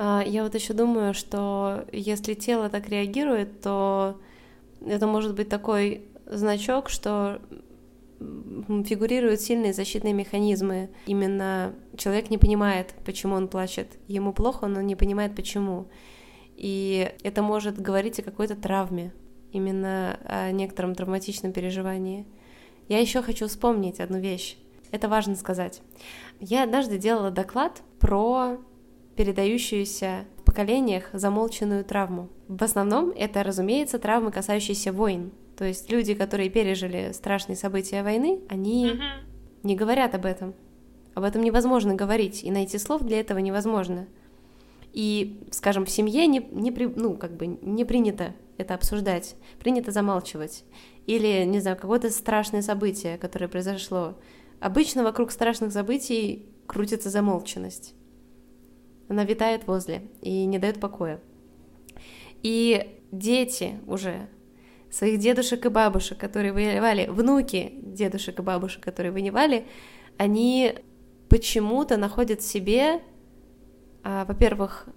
А, 0.00 0.22
я 0.24 0.44
вот 0.44 0.54
еще 0.54 0.74
думаю, 0.74 1.12
что 1.12 1.84
если 1.90 2.34
тело 2.34 2.68
так 2.68 2.88
реагирует, 2.88 3.60
то 3.62 4.20
это 4.86 5.08
может 5.08 5.34
быть 5.34 5.48
такой 5.48 6.06
значок, 6.24 6.88
что 6.88 7.42
фигурируют 8.20 9.40
сильные 9.40 9.72
защитные 9.72 10.12
механизмы. 10.12 10.90
Именно 11.06 11.74
человек 11.96 12.30
не 12.30 12.38
понимает, 12.38 12.94
почему 13.04 13.34
он 13.34 13.48
плачет. 13.48 13.88
Ему 14.06 14.32
плохо, 14.32 14.68
но 14.68 14.78
он 14.78 14.86
не 14.86 14.94
понимает, 14.94 15.34
почему. 15.34 15.88
И 16.56 17.12
это 17.24 17.42
может 17.42 17.80
говорить 17.80 18.20
о 18.20 18.22
какой-то 18.22 18.54
травме, 18.54 19.12
именно 19.50 20.16
о 20.24 20.52
некотором 20.52 20.94
травматичном 20.94 21.52
переживании. 21.52 22.24
Я 22.86 23.00
еще 23.00 23.20
хочу 23.20 23.48
вспомнить 23.48 23.98
одну 23.98 24.20
вещь. 24.20 24.58
Это 24.92 25.08
важно 25.08 25.34
сказать. 25.34 25.82
Я 26.38 26.62
однажды 26.62 26.98
делала 26.98 27.32
доклад 27.32 27.82
про 27.98 28.58
передающуюся 29.18 30.26
в 30.36 30.44
поколениях 30.44 31.10
замолченную 31.12 31.84
травму. 31.84 32.28
В 32.46 32.62
основном 32.62 33.10
это, 33.10 33.42
разумеется, 33.42 33.98
травмы, 33.98 34.30
касающиеся 34.30 34.92
войн. 34.92 35.32
То 35.56 35.64
есть 35.64 35.90
люди, 35.90 36.14
которые 36.14 36.48
пережили 36.50 37.10
страшные 37.12 37.56
события 37.56 38.04
войны, 38.04 38.38
они 38.48 38.86
mm-hmm. 38.86 39.64
не 39.64 39.74
говорят 39.74 40.14
об 40.14 40.24
этом. 40.24 40.54
Об 41.14 41.24
этом 41.24 41.42
невозможно 41.42 41.96
говорить, 41.96 42.44
и 42.44 42.52
найти 42.52 42.78
слов 42.78 43.02
для 43.02 43.18
этого 43.18 43.38
невозможно. 43.38 44.06
И, 44.92 45.42
скажем, 45.50 45.84
в 45.84 45.90
семье 45.90 46.28
не, 46.28 46.38
не, 46.52 46.70
при, 46.70 46.86
ну, 46.86 47.16
как 47.16 47.36
бы 47.36 47.48
не 47.48 47.84
принято 47.84 48.36
это 48.56 48.74
обсуждать, 48.74 49.34
принято 49.58 49.90
замалчивать. 49.90 50.64
Или, 51.06 51.44
не 51.44 51.58
знаю, 51.58 51.76
какое-то 51.76 52.10
страшное 52.10 52.62
событие, 52.62 53.18
которое 53.18 53.48
произошло, 53.48 54.14
Обычно 54.60 55.04
вокруг 55.04 55.30
страшных 55.30 55.72
событий 55.72 56.46
крутится 56.66 57.10
замолченность. 57.10 57.94
Она 59.08 59.24
витает 59.24 59.66
возле 59.66 60.02
и 60.20 60.44
не 60.44 60.58
дает 60.58 60.80
покоя. 60.80 61.20
И 62.42 63.00
дети 63.10 63.80
уже 63.86 64.28
своих 64.90 65.18
дедушек 65.18 65.66
и 65.66 65.68
бабушек, 65.68 66.18
которые 66.18 66.52
воевали, 66.52 67.06
внуки 67.06 67.72
дедушек 67.82 68.38
и 68.38 68.42
бабушек, 68.42 68.82
которые 68.82 69.12
воевали, 69.12 69.66
они 70.16 70.74
почему-то 71.28 71.96
находят 71.96 72.40
в 72.40 72.46
себе, 72.46 73.02
а, 74.02 74.24
во-первых, 74.24 74.88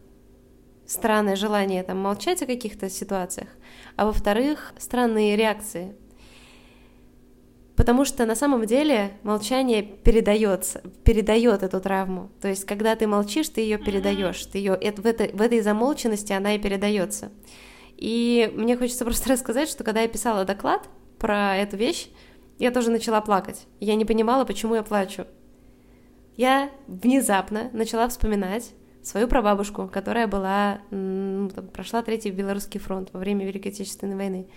странное 0.85 1.35
желание 1.35 1.83
там 1.83 1.97
молчать 1.97 2.41
о 2.41 2.45
каких-то 2.45 2.89
ситуациях, 2.89 3.49
а 3.95 4.05
во-вторых, 4.05 4.73
странные 4.77 5.35
реакции 5.35 5.95
Потому 7.75 8.05
что 8.05 8.25
на 8.25 8.35
самом 8.35 8.65
деле 8.65 9.13
молчание 9.23 9.81
передается, 9.81 10.81
передает 11.03 11.63
эту 11.63 11.79
травму. 11.79 12.29
То 12.41 12.47
есть, 12.47 12.65
когда 12.65 12.95
ты 12.95 13.07
молчишь, 13.07 13.49
ты 13.49 13.61
ее 13.61 13.77
передаешь. 13.77 14.45
Ты 14.45 14.57
ее, 14.57 14.73
в, 14.73 15.05
этой, 15.05 15.31
в 15.31 15.41
этой 15.41 15.61
замолченности 15.61 16.33
она 16.33 16.55
и 16.55 16.59
передается. 16.59 17.31
И 17.97 18.51
мне 18.55 18.75
хочется 18.77 19.05
просто 19.05 19.31
рассказать, 19.31 19.69
что 19.69 19.83
когда 19.83 20.01
я 20.01 20.07
писала 20.07 20.43
доклад 20.43 20.89
про 21.17 21.55
эту 21.55 21.77
вещь, 21.77 22.09
я 22.59 22.71
тоже 22.71 22.91
начала 22.91 23.21
плакать. 23.21 23.65
Я 23.79 23.95
не 23.95 24.05
понимала, 24.05 24.45
почему 24.45 24.75
я 24.75 24.83
плачу. 24.83 25.25
Я 26.35 26.71
внезапно 26.87 27.69
начала 27.73 28.07
вспоминать 28.07 28.73
свою 29.03 29.27
прабабушку, 29.27 29.87
которая 29.87 30.27
была, 30.27 30.81
ну, 30.91 31.49
там, 31.49 31.67
прошла 31.67 32.01
Третий 32.03 32.31
Белорусский 32.31 32.79
фронт 32.79 33.09
во 33.13 33.19
время 33.19 33.45
Великой 33.45 33.69
Отечественной 33.69 34.15
войны. 34.15 34.47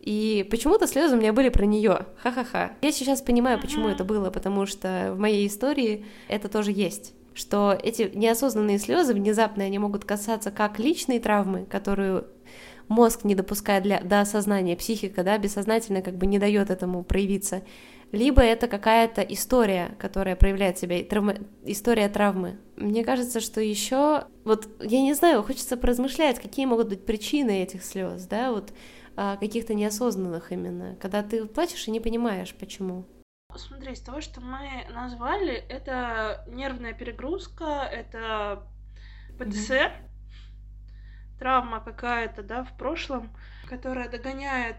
И 0.00 0.46
почему-то 0.50 0.86
слезы 0.86 1.16
у 1.16 1.18
меня 1.18 1.32
были 1.32 1.50
про 1.50 1.66
нее. 1.66 2.06
Ха-ха-ха. 2.22 2.72
Я 2.80 2.92
сейчас 2.92 3.20
понимаю, 3.20 3.60
почему 3.60 3.88
это 3.88 4.04
было, 4.04 4.30
потому 4.30 4.66
что 4.66 5.12
в 5.14 5.18
моей 5.18 5.46
истории 5.46 6.04
это 6.28 6.48
тоже 6.48 6.72
есть 6.72 7.14
что 7.32 7.78
эти 7.80 8.10
неосознанные 8.12 8.78
слезы 8.78 9.14
внезапно 9.14 9.64
они 9.64 9.78
могут 9.78 10.04
касаться 10.04 10.50
как 10.50 10.78
личной 10.78 11.20
травмы, 11.20 11.64
которую 11.64 12.26
мозг 12.88 13.24
не 13.24 13.34
допускает 13.34 13.84
для, 13.84 14.00
до 14.00 14.20
осознания, 14.20 14.76
психика, 14.76 15.22
да, 15.22 15.38
бессознательно 15.38 16.02
как 16.02 16.16
бы 16.16 16.26
не 16.26 16.38
дает 16.38 16.70
этому 16.70 17.04
проявиться, 17.04 17.62
либо 18.12 18.42
это 18.42 18.66
какая-то 18.66 19.22
история, 19.22 19.94
которая 19.98 20.34
проявляет 20.34 20.78
себя, 20.78 21.02
травма, 21.04 21.36
история 21.64 22.08
травмы. 22.08 22.58
Мне 22.76 23.04
кажется, 23.04 23.38
что 23.38 23.60
еще, 23.60 24.24
вот, 24.44 24.68
я 24.80 25.00
не 25.00 25.14
знаю, 25.14 25.44
хочется 25.44 25.76
поразмышлять, 25.76 26.40
какие 26.40 26.66
могут 26.66 26.88
быть 26.88 27.06
причины 27.06 27.62
этих 27.62 27.84
слез, 27.84 28.24
да, 28.24 28.50
вот 28.50 28.72
каких-то 29.16 29.74
неосознанных 29.74 30.52
именно, 30.52 30.96
когда 30.96 31.22
ты 31.22 31.46
плачешь 31.46 31.86
и 31.88 31.90
не 31.90 32.00
понимаешь, 32.00 32.54
почему. 32.54 33.06
Смотри, 33.56 33.92
из 33.92 34.00
того, 34.00 34.20
что 34.20 34.40
мы 34.40 34.86
назвали, 34.90 35.54
это 35.54 36.44
нервная 36.48 36.92
перегрузка, 36.92 37.88
это 37.90 38.62
ПТСР, 39.38 39.74
mm-hmm. 39.74 41.38
травма 41.38 41.80
какая-то, 41.80 42.42
да, 42.42 42.64
в 42.64 42.76
прошлом, 42.76 43.30
которая 43.68 44.08
догоняет. 44.08 44.76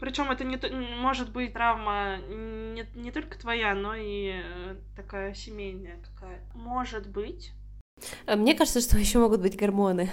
Причем 0.00 0.30
это 0.30 0.44
не 0.44 0.56
может 0.96 1.32
быть 1.32 1.52
травма 1.52 2.18
не, 2.18 2.86
не 2.94 3.10
только 3.10 3.38
твоя, 3.38 3.74
но 3.74 3.94
и 3.94 4.42
э, 4.42 4.76
такая 4.96 5.34
семейная 5.34 5.98
какая. 6.02 6.42
Может 6.54 7.08
быть, 7.08 7.52
А 7.52 7.57
мне 8.26 8.54
кажется, 8.54 8.80
что 8.80 8.98
еще 8.98 9.18
могут 9.18 9.40
быть 9.40 9.56
гормоны. 9.56 10.10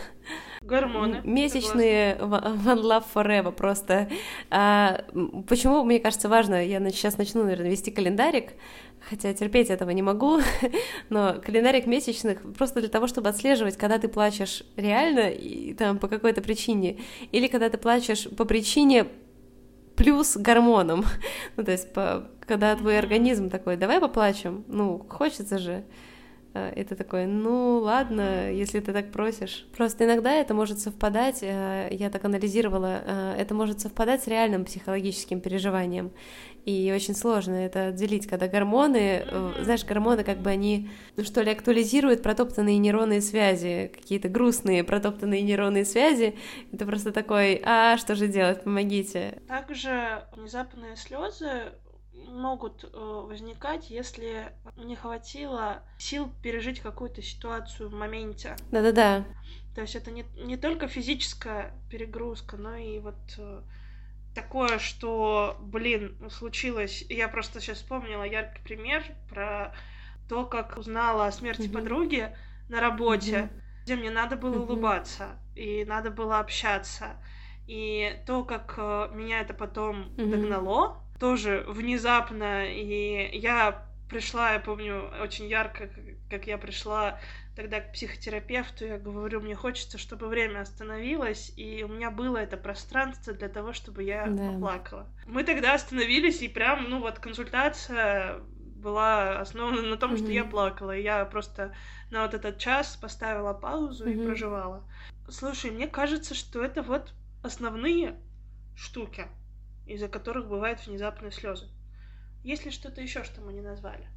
Гормоны. 0.62 1.22
Месячные 1.24 2.16
One 2.18 2.82
Love 2.82 3.06
Forever 3.14 3.52
просто. 3.52 4.10
А, 4.50 5.06
почему, 5.48 5.84
мне 5.84 6.00
кажется, 6.00 6.28
важно, 6.28 6.66
я 6.66 6.80
сейчас 6.90 7.18
начну, 7.18 7.44
наверное, 7.44 7.70
вести 7.70 7.92
календарик, 7.92 8.54
хотя 9.10 9.34
терпеть 9.34 9.70
этого 9.70 9.92
не 9.92 10.02
могу, 10.02 10.40
но 11.10 11.36
календарик 11.46 11.86
месячных 11.86 12.42
просто 12.56 12.80
для 12.80 12.90
того, 12.90 13.08
чтобы 13.08 13.30
отслеживать, 13.30 13.78
когда 13.78 14.00
ты 14.00 14.08
плачешь 14.08 14.64
реально 14.76 15.30
и 15.30 15.74
там 15.74 16.00
по 16.00 16.08
какой-то 16.08 16.42
причине, 16.42 17.00
или 17.32 17.48
когда 17.48 17.70
ты 17.70 17.78
плачешь 17.78 18.28
по 18.30 18.46
причине 18.46 19.08
плюс 19.96 20.38
гормоном. 20.38 21.06
ну, 21.58 21.64
то 21.64 21.72
есть, 21.72 21.94
по, 21.94 22.28
когда 22.46 22.76
твой 22.76 22.98
организм 22.98 23.50
такой, 23.50 23.78
давай 23.78 24.00
поплачем, 24.00 24.64
ну, 24.68 25.06
хочется 25.10 25.58
же. 25.58 25.84
Э, 26.56 26.72
это 26.76 26.96
такое, 26.96 27.28
ну 27.28 27.80
ладно, 27.80 28.50
если 28.50 28.80
ты 28.80 28.94
так 28.94 29.12
просишь. 29.12 29.68
Просто 29.76 30.06
иногда 30.06 30.34
это 30.34 30.54
может 30.54 30.80
совпадать, 30.80 31.40
э, 31.42 31.90
я 31.92 32.10
так 32.10 32.24
анализировала, 32.24 33.02
э, 33.06 33.36
это 33.38 33.54
может 33.54 33.82
совпадать 33.82 34.24
с 34.24 34.28
реальным 34.28 34.64
психологическим 34.64 35.42
переживанием. 35.42 36.12
И 36.64 36.92
очень 36.96 37.14
сложно 37.14 37.54
это 37.54 37.88
отделить, 37.88 38.26
когда 38.26 38.48
гормоны, 38.48 39.24
знаешь, 39.62 39.86
гормоны 39.86 40.24
как 40.24 40.40
бы 40.40 40.50
они, 40.50 40.90
ну 41.16 41.24
что 41.24 41.44
ли, 41.44 41.52
актуализируют 41.52 42.24
протоптанные 42.24 42.80
нейронные 42.80 43.22
связи, 43.22 43.92
какие-то 43.94 44.30
грустные 44.30 44.84
протоптанные 44.84 45.44
нейронные 45.44 45.86
связи. 45.86 46.36
Это 46.72 46.88
просто 46.88 47.12
такой, 47.12 47.62
а 47.64 47.98
что 47.98 48.16
же 48.16 48.28
делать, 48.28 48.64
помогите. 48.64 49.44
Также 49.48 50.24
внезапные 50.36 50.96
слезы 50.96 51.74
могут 52.28 52.84
э, 52.84 52.88
возникать, 52.98 53.90
если 53.90 54.54
не 54.78 54.96
хватило 54.96 55.84
сил 55.98 56.32
пережить 56.42 56.80
какую-то 56.80 57.22
ситуацию 57.22 57.90
в 57.90 57.94
моменте. 57.94 58.56
Да-да-да. 58.72 59.26
То 59.74 59.82
есть 59.82 59.96
это 59.96 60.12
не, 60.12 60.26
не 60.38 60.58
только 60.58 60.88
физическая 60.88 61.74
перегрузка, 61.90 62.58
но 62.58 62.76
и 62.76 63.00
вот 63.00 63.16
э, 63.38 63.62
такое, 64.34 64.80
что, 64.80 65.58
блин, 65.60 66.18
случилось. 66.30 67.06
Я 67.10 67.28
просто 67.28 67.60
сейчас 67.60 67.78
вспомнила 67.78 68.24
яркий 68.24 68.62
пример 68.64 69.04
про 69.30 69.74
то, 70.30 70.46
как 70.46 70.78
узнала 70.78 71.28
о 71.28 71.32
смерти 71.32 71.64
mm-hmm. 71.64 71.74
подруги 71.74 72.38
на 72.70 72.80
работе, 72.80 73.32
mm-hmm. 73.32 73.84
где 73.84 73.96
мне 73.96 74.12
надо 74.12 74.36
было 74.36 74.56
mm-hmm. 74.56 74.64
улыбаться 74.64 75.40
и 75.56 75.86
надо 75.86 76.12
было 76.12 76.40
общаться. 76.40 77.18
И 77.68 78.22
то, 78.28 78.44
как 78.44 78.76
э, 78.78 79.10
меня 79.14 79.42
это 79.42 79.54
потом 79.54 80.14
mm-hmm. 80.16 80.30
догнало, 80.30 81.02
тоже 81.20 81.64
внезапно, 81.68 82.66
и 82.66 83.38
я 83.38 83.86
пришла, 84.10 84.54
я 84.54 84.60
помню, 84.60 85.12
очень 85.22 85.48
ярко, 85.48 85.90
как 86.30 86.48
я 86.48 86.58
пришла 86.58 87.20
тогда 87.56 87.80
к 87.80 87.94
психотерапевту, 87.94 88.86
я 88.86 88.98
говорю, 88.98 89.42
мне 89.42 89.56
хочется, 89.56 89.98
чтобы 89.98 90.28
время 90.28 90.60
остановилось, 90.62 91.54
и 91.56 91.84
у 91.84 91.88
меня 91.88 92.12
было 92.12 92.38
это 92.38 92.58
пространство 92.58 93.34
для 93.34 93.48
того, 93.48 93.74
чтобы 93.74 94.04
я 94.04 94.28
да. 94.28 94.52
поплакала. 94.52 95.08
Мы 95.26 95.44
тогда 95.44 95.74
остановились, 95.74 96.42
и 96.42 96.50
прям, 96.50 96.90
ну 96.90 97.00
вот, 97.00 97.20
консультация 97.20 98.42
была 98.86 99.40
основана 99.40 99.82
на 99.82 99.98
том, 99.98 100.14
mm-hmm. 100.14 100.18
что 100.18 100.32
я 100.32 100.44
плакала. 100.44 100.96
И 100.96 101.02
я 101.02 101.26
просто 101.26 101.74
на 102.12 102.24
вот 102.24 102.34
этот 102.34 102.60
час 102.60 102.96
поставила 102.96 103.54
паузу 103.54 104.06
mm-hmm. 104.06 104.14
и 104.14 104.26
проживала. 104.26 104.84
Слушай, 105.28 105.72
мне 105.72 105.88
кажется, 105.88 106.36
что 106.36 106.64
это 106.64 106.84
вот 106.84 107.14
основные 107.42 108.16
штуки 108.76 109.28
из-за 109.88 110.08
которых 110.08 110.48
бывают 110.48 110.86
внезапные 110.86 111.32
слезы. 111.32 111.66
Есть 112.44 112.66
ли 112.66 112.72
что-то 112.72 113.02
еще, 113.02 113.24
что 113.24 113.42
мы 113.42 113.54
не 113.54 113.62
назвали? 113.62 114.08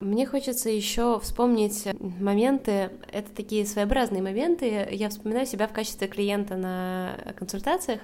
Мне 0.00 0.26
хочется 0.26 0.68
еще 0.68 1.18
вспомнить 1.20 1.88
моменты, 1.98 2.90
это 3.10 3.30
такие 3.34 3.64
своеобразные 3.64 4.22
моменты. 4.22 4.86
Я 4.90 5.08
вспоминаю 5.08 5.46
себя 5.46 5.66
в 5.66 5.72
качестве 5.72 6.06
клиента 6.06 6.56
на 6.56 7.16
консультациях. 7.38 8.00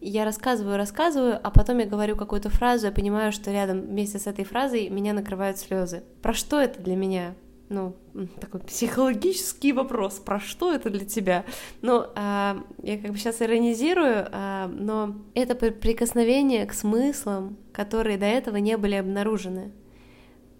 Я 0.00 0.24
рассказываю, 0.24 0.76
рассказываю, 0.76 1.38
а 1.42 1.50
потом 1.50 1.78
я 1.78 1.86
говорю 1.86 2.16
какую-то 2.16 2.48
фразу, 2.48 2.86
я 2.86 2.92
понимаю, 2.92 3.32
что 3.32 3.52
рядом 3.52 3.82
вместе 3.82 4.18
с 4.18 4.26
этой 4.26 4.44
фразой 4.44 4.88
меня 4.88 5.12
накрывают 5.12 5.58
слезы. 5.58 6.02
Про 6.20 6.32
что 6.32 6.60
это 6.60 6.80
для 6.80 6.96
меня? 6.96 7.34
Ну, 7.70 7.96
такой 8.40 8.60
психологический 8.60 9.72
вопрос, 9.72 10.14
про 10.14 10.40
что 10.40 10.74
это 10.74 10.90
для 10.90 11.06
тебя? 11.06 11.44
Ну, 11.82 12.04
а, 12.16 12.64
я 12.82 12.98
как 12.98 13.12
бы 13.12 13.16
сейчас 13.16 13.40
иронизирую, 13.40 14.26
а, 14.32 14.66
но 14.66 15.14
это 15.34 15.54
прикосновение 15.54 16.66
к 16.66 16.74
смыслам, 16.74 17.56
которые 17.72 18.18
до 18.18 18.26
этого 18.26 18.56
не 18.56 18.76
были 18.76 18.96
обнаружены. 18.96 19.70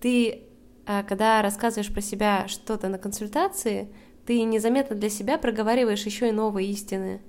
Ты, 0.01 0.45
а, 0.87 1.03
когда 1.03 1.43
рассказываешь 1.43 1.93
про 1.93 2.01
себя 2.01 2.47
что-то 2.47 2.89
на 2.89 2.97
консультации, 2.97 3.93
ты 4.25 4.41
незаметно 4.45 4.95
для 4.95 5.11
себя 5.11 5.37
проговариваешь 5.37 6.07
еще 6.07 6.29
и 6.29 6.33
новые 6.33 6.71
истины. 6.71 7.21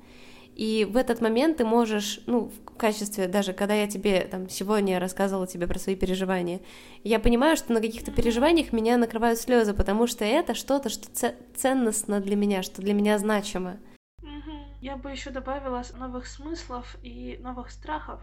И 0.56 0.86
в 0.90 0.98
этот 0.98 1.22
момент 1.22 1.58
ты 1.58 1.66
можешь, 1.66 2.20
ну, 2.28 2.52
в 2.66 2.78
качестве, 2.78 3.28
даже 3.28 3.54
когда 3.54 3.74
я 3.74 3.88
тебе 3.88 4.22
там 4.22 4.50
сегодня 4.50 5.00
рассказывала 5.00 5.48
тебе 5.48 5.66
про 5.68 5.80
свои 5.80 5.96
переживания, 5.96 6.62
я 7.04 7.20
понимаю, 7.20 7.56
что 7.58 7.74
на 7.74 7.82
каких-то 7.82 8.12
переживаниях 8.12 8.74
меня 8.74 8.98
накрывают 8.98 9.40
слезы, 9.40 9.74
потому 9.74 10.08
что 10.08 10.26
это 10.26 10.54
что-то, 10.54 10.90
что 10.90 11.34
ценностно 11.56 12.20
для 12.20 12.36
меня, 12.36 12.64
что 12.64 12.82
для 12.82 12.94
меня 12.94 13.18
значимо. 13.18 13.78
Я 14.82 14.98
бы 14.98 15.12
еще 15.12 15.30
добавила 15.30 15.84
новых 15.98 16.26
смыслов 16.26 16.98
и 17.04 17.38
новых 17.42 17.70
страхов, 17.70 18.22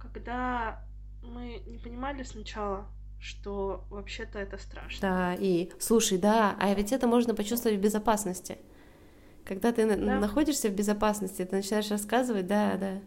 когда 0.00 0.84
мы 1.22 1.62
не 1.66 1.78
понимали 1.78 2.24
сначала, 2.24 2.86
что 3.20 3.84
вообще-то 3.88 4.40
это 4.40 4.58
страшно. 4.58 5.00
Да, 5.00 5.34
и 5.38 5.70
слушай, 5.78 6.18
да, 6.18 6.56
а 6.58 6.74
ведь 6.74 6.90
это 6.92 7.06
можно 7.06 7.34
почувствовать 7.34 7.78
в 7.78 7.80
безопасности. 7.80 8.58
Когда 9.44 9.72
ты 9.72 9.86
да. 9.86 10.18
находишься 10.18 10.68
в 10.68 10.74
безопасности, 10.74 11.44
ты 11.44 11.56
начинаешь 11.56 11.90
рассказывать, 11.90 12.46
да, 12.46 12.76
да. 12.76 13.00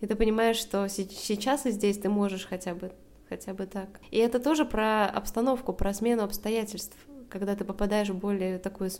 И 0.00 0.06
ты 0.06 0.14
понимаешь, 0.14 0.56
что 0.56 0.88
сейчас 0.88 1.66
и 1.66 1.70
здесь 1.70 1.98
ты 1.98 2.08
можешь 2.08 2.46
хотя 2.46 2.74
бы, 2.74 2.92
хотя 3.28 3.54
бы 3.54 3.66
так. 3.66 4.00
И 4.10 4.18
это 4.18 4.40
тоже 4.40 4.64
про 4.64 5.06
обстановку, 5.06 5.72
про 5.72 5.92
смену 5.92 6.22
обстоятельств. 6.22 6.96
Когда 7.28 7.54
ты 7.54 7.64
попадаешь 7.64 8.08
в 8.08 8.18
более 8.18 8.58
такую, 8.58 8.90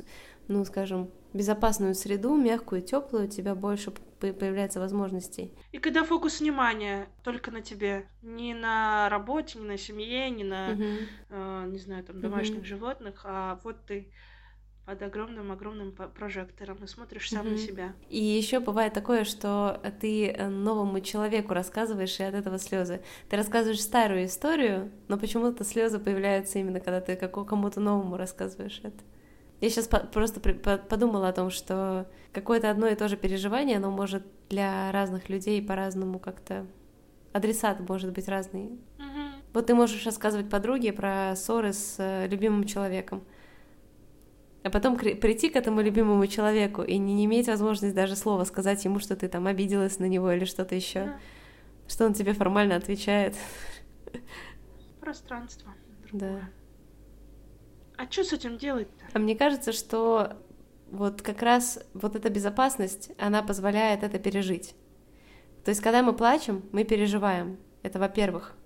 ну, 0.46 0.64
скажем, 0.64 1.10
безопасную 1.32 1.94
среду, 1.94 2.36
мягкую, 2.36 2.82
теплую, 2.82 3.24
у 3.24 3.28
тебя 3.28 3.54
больше 3.54 3.92
появляется 4.20 4.78
возможностей. 4.78 5.52
И 5.72 5.78
когда 5.78 6.04
фокус 6.04 6.40
внимания 6.40 7.08
только 7.24 7.50
на 7.50 7.60
тебе, 7.60 8.06
не 8.22 8.54
на 8.54 9.08
работе, 9.08 9.58
не 9.58 9.66
на 9.66 9.78
семье, 9.78 10.30
не 10.30 10.44
на, 10.44 10.70
uh-huh. 10.70 10.98
э, 11.30 11.64
не 11.70 11.78
знаю, 11.78 12.04
там 12.04 12.20
домашних 12.20 12.60
uh-huh. 12.60 12.66
животных, 12.66 13.22
а 13.24 13.58
вот 13.64 13.84
ты 13.86 14.12
под 14.90 15.02
огромным-огромным 15.02 15.92
прожектором 15.92 16.78
и 16.82 16.86
смотришь 16.88 17.30
сам 17.30 17.46
mm-hmm. 17.46 17.50
на 17.52 17.58
себя. 17.58 17.92
И 18.08 18.20
еще 18.20 18.58
бывает 18.58 18.92
такое, 18.92 19.22
что 19.22 19.80
ты 20.00 20.30
э, 20.30 20.48
новому 20.48 21.00
человеку 21.00 21.54
рассказываешь, 21.54 22.18
и 22.18 22.24
от 22.24 22.34
этого 22.34 22.58
слезы. 22.58 23.00
Ты 23.28 23.36
рассказываешь 23.36 23.80
старую 23.80 24.24
историю, 24.24 24.90
но 25.06 25.16
почему-то 25.16 25.62
слезы 25.62 26.00
появляются 26.00 26.58
именно 26.58 26.80
когда 26.80 27.00
ты 27.00 27.14
кому-то 27.14 27.78
новому 27.78 28.16
рассказываешь 28.16 28.80
это. 28.82 28.98
Я 29.60 29.70
сейчас 29.70 29.86
по- 29.86 30.00
просто 30.00 30.40
при- 30.40 30.54
по- 30.54 30.78
подумала 30.78 31.28
о 31.28 31.32
том, 31.32 31.50
что 31.50 32.10
какое-то 32.32 32.68
одно 32.68 32.88
и 32.88 32.96
то 32.96 33.06
же 33.06 33.16
переживание, 33.16 33.76
оно 33.76 33.92
может 33.92 34.24
для 34.48 34.90
разных 34.90 35.28
людей 35.28 35.62
по-разному 35.62 36.18
как-то 36.18 36.66
адресат 37.32 37.78
может 37.88 38.10
быть 38.10 38.26
разный. 38.26 38.80
Mm-hmm. 38.98 39.30
Вот 39.52 39.66
ты 39.66 39.74
можешь 39.74 40.04
рассказывать 40.04 40.50
подруге 40.50 40.92
про 40.92 41.36
ссоры 41.36 41.72
с 41.74 41.94
э, 41.98 42.26
любимым 42.26 42.64
человеком, 42.64 43.22
а 44.62 44.70
потом 44.70 44.96
прийти 44.96 45.48
к 45.48 45.56
этому 45.56 45.80
любимому 45.80 46.26
человеку 46.26 46.82
и 46.82 46.98
не 46.98 47.24
иметь 47.24 47.48
возможности 47.48 47.94
даже 47.94 48.16
слова 48.16 48.44
сказать 48.44 48.84
ему, 48.84 48.98
что 48.98 49.16
ты 49.16 49.28
там 49.28 49.46
обиделась 49.46 49.98
на 49.98 50.04
него 50.04 50.30
или 50.32 50.44
что-то 50.44 50.74
еще, 50.74 51.04
да. 51.06 51.20
что 51.88 52.06
он 52.06 52.12
тебе 52.12 52.34
формально 52.34 52.76
отвечает. 52.76 53.34
Пространство. 55.00 55.72
Другое. 56.04 56.40
Да. 56.40 56.50
А 57.96 58.10
что 58.10 58.24
с 58.24 58.32
этим 58.32 58.58
делать-то? 58.58 59.06
А 59.12 59.18
мне 59.18 59.34
кажется, 59.34 59.72
что 59.72 60.36
вот 60.90 61.22
как 61.22 61.42
раз 61.42 61.82
вот 61.94 62.16
эта 62.16 62.28
безопасность, 62.28 63.12
она 63.18 63.42
позволяет 63.42 64.02
это 64.02 64.18
пережить. 64.18 64.74
То 65.64 65.70
есть, 65.70 65.80
когда 65.80 66.02
мы 66.02 66.14
плачем, 66.14 66.64
мы 66.72 66.84
переживаем. 66.84 67.58
Это 67.82 67.98
во-первых. 67.98 68.56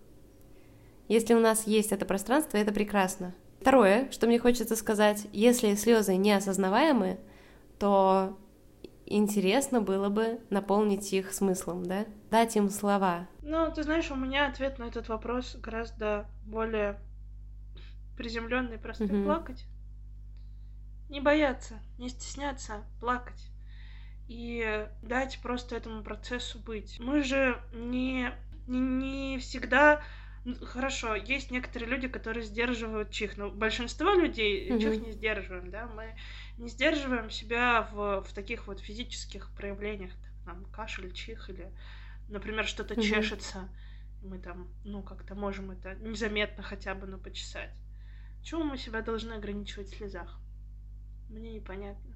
Если 1.08 1.34
у 1.34 1.40
нас 1.40 1.66
есть 1.66 1.92
это 1.92 2.06
пространство, 2.06 2.56
это 2.56 2.72
прекрасно. 2.72 3.34
Второе, 3.64 4.10
что 4.10 4.26
мне 4.26 4.38
хочется 4.38 4.76
сказать, 4.76 5.26
если 5.32 5.74
слезы 5.74 6.16
неосознаваемы, 6.16 7.18
то 7.78 8.38
интересно 9.06 9.80
было 9.80 10.10
бы 10.10 10.38
наполнить 10.50 11.10
их 11.14 11.32
смыслом, 11.32 11.82
да? 11.82 12.04
Дать 12.30 12.56
им 12.56 12.68
слова. 12.68 13.26
Ну, 13.40 13.72
ты 13.72 13.82
знаешь, 13.82 14.10
у 14.10 14.16
меня 14.16 14.48
ответ 14.48 14.78
на 14.78 14.84
этот 14.84 15.08
вопрос 15.08 15.56
гораздо 15.56 16.26
более 16.44 17.00
приземленный, 18.18 18.76
простой. 18.76 19.06
Mm-hmm. 19.06 19.24
Плакать. 19.24 19.64
Не 21.08 21.22
бояться, 21.22 21.80
не 21.96 22.10
стесняться, 22.10 22.84
плакать. 23.00 23.48
И 24.28 24.86
дать 25.00 25.38
просто 25.42 25.74
этому 25.74 26.02
процессу 26.02 26.58
быть. 26.58 27.00
Мы 27.00 27.22
же 27.22 27.58
не, 27.72 28.30
не, 28.66 28.78
не 28.78 29.38
всегда 29.38 30.02
хорошо, 30.62 31.14
есть 31.14 31.50
некоторые 31.50 31.90
люди, 31.90 32.08
которые 32.08 32.44
сдерживают 32.44 33.10
чих, 33.10 33.36
но 33.36 33.50
большинство 33.50 34.10
людей 34.12 34.68
mm-hmm. 34.68 34.80
чих 34.80 35.06
не 35.06 35.12
сдерживаем, 35.12 35.70
да, 35.70 35.86
мы 35.86 36.14
не 36.58 36.68
сдерживаем 36.68 37.30
себя 37.30 37.88
в, 37.92 38.22
в 38.22 38.32
таких 38.34 38.66
вот 38.66 38.80
физических 38.80 39.50
проявлениях, 39.56 40.12
там, 40.44 40.64
кашель, 40.66 41.12
чих 41.12 41.48
или, 41.48 41.72
например, 42.28 42.66
что-то 42.66 42.94
mm-hmm. 42.94 43.02
чешется, 43.02 43.68
мы 44.22 44.38
там, 44.38 44.68
ну, 44.84 45.02
как-то 45.02 45.34
можем 45.34 45.70
это 45.70 45.94
незаметно 45.94 46.62
хотя 46.62 46.94
бы, 46.94 47.06
ну, 47.06 47.18
почесать. 47.18 47.72
Чего 48.42 48.62
мы 48.62 48.76
себя 48.76 49.00
должны 49.00 49.32
ограничивать 49.32 49.88
в 49.88 49.96
слезах? 49.96 50.38
Мне 51.30 51.52
непонятно. 51.52 52.13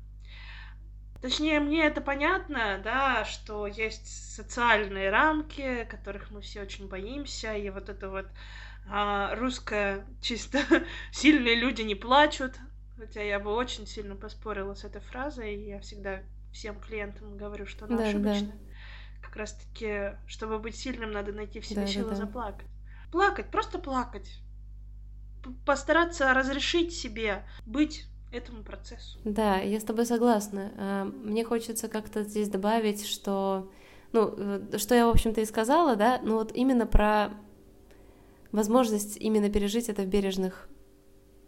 Точнее, 1.21 1.59
мне 1.59 1.85
это 1.85 2.01
понятно, 2.01 2.81
да, 2.83 3.25
что 3.25 3.67
есть 3.67 4.07
социальные 4.35 5.11
рамки, 5.11 5.85
которых 5.91 6.31
мы 6.31 6.41
все 6.41 6.63
очень 6.63 6.87
боимся, 6.87 7.55
и 7.55 7.71
вот 7.71 7.89
это 7.89 8.09
вот 8.09 8.27
а, 8.89 9.35
русское 9.35 10.07
чисто 10.21 10.61
сильные 11.11 11.57
люди 11.57 11.83
не 11.83 11.97
плачут, 11.97 12.55
хотя 12.97 13.21
я 13.21 13.41
бы 13.41 13.53
очень 13.53 13.87
сильно 13.87 14.15
поспорила 14.15 14.75
с 14.75 14.85
этой 14.85 15.01
фразой, 15.01 15.57
и 15.57 15.69
я 15.69 15.81
всегда 15.81 16.21
всем 16.53 16.79
клиентам 16.81 17.37
говорю, 17.37 17.67
что 17.67 17.87
она 17.87 17.99
да, 17.99 18.09
ошибочна. 18.09 18.53
Да. 18.53 19.27
Как 19.27 19.37
раз-таки, 19.37 20.17
чтобы 20.27 20.61
быть 20.61 20.77
сильным, 20.77 21.11
надо 21.11 21.33
найти 21.33 21.59
в 21.59 21.67
себе 21.67 21.83
да, 21.83 21.87
силы 21.89 22.11
да, 22.11 22.17
да. 22.17 22.27
заплакать. 22.27 22.67
Плакать, 23.11 23.51
просто 23.51 23.79
плакать. 23.81 24.41
Постараться 25.67 26.33
разрешить 26.33 26.95
себе 26.95 27.45
быть 27.67 28.07
этому 28.33 28.63
процессу. 28.63 29.19
Да, 29.25 29.59
я 29.59 29.81
с 29.81 29.85
тобой 29.85 30.07
согласна. 30.07 30.73
А, 30.77 31.05
мне 31.05 31.45
хочется 31.45 31.89
как-то 31.89 32.23
здесь 32.23 32.49
добавить, 32.49 33.07
что, 33.07 33.71
ну, 34.13 34.35
э, 34.37 34.79
что 34.79 34.95
я, 34.95 35.07
в 35.07 35.11
общем-то, 35.11 35.41
и 35.41 35.45
сказала, 35.45 35.97
да, 35.97 36.21
ну 36.23 36.35
вот 36.35 36.53
именно 36.55 36.87
про 36.87 37.31
возможность 38.53 39.17
именно 39.19 39.51
пережить 39.51 39.89
это 39.89 40.03
в 40.03 40.07
бережных 40.07 40.69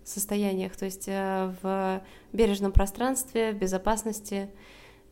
состояниях, 0.05 0.77
то 0.77 0.85
есть 0.85 1.09
э, 1.09 1.55
в 1.63 2.03
бережном 2.33 2.73
пространстве, 2.73 3.53
в 3.53 3.57
безопасности, 3.57 4.51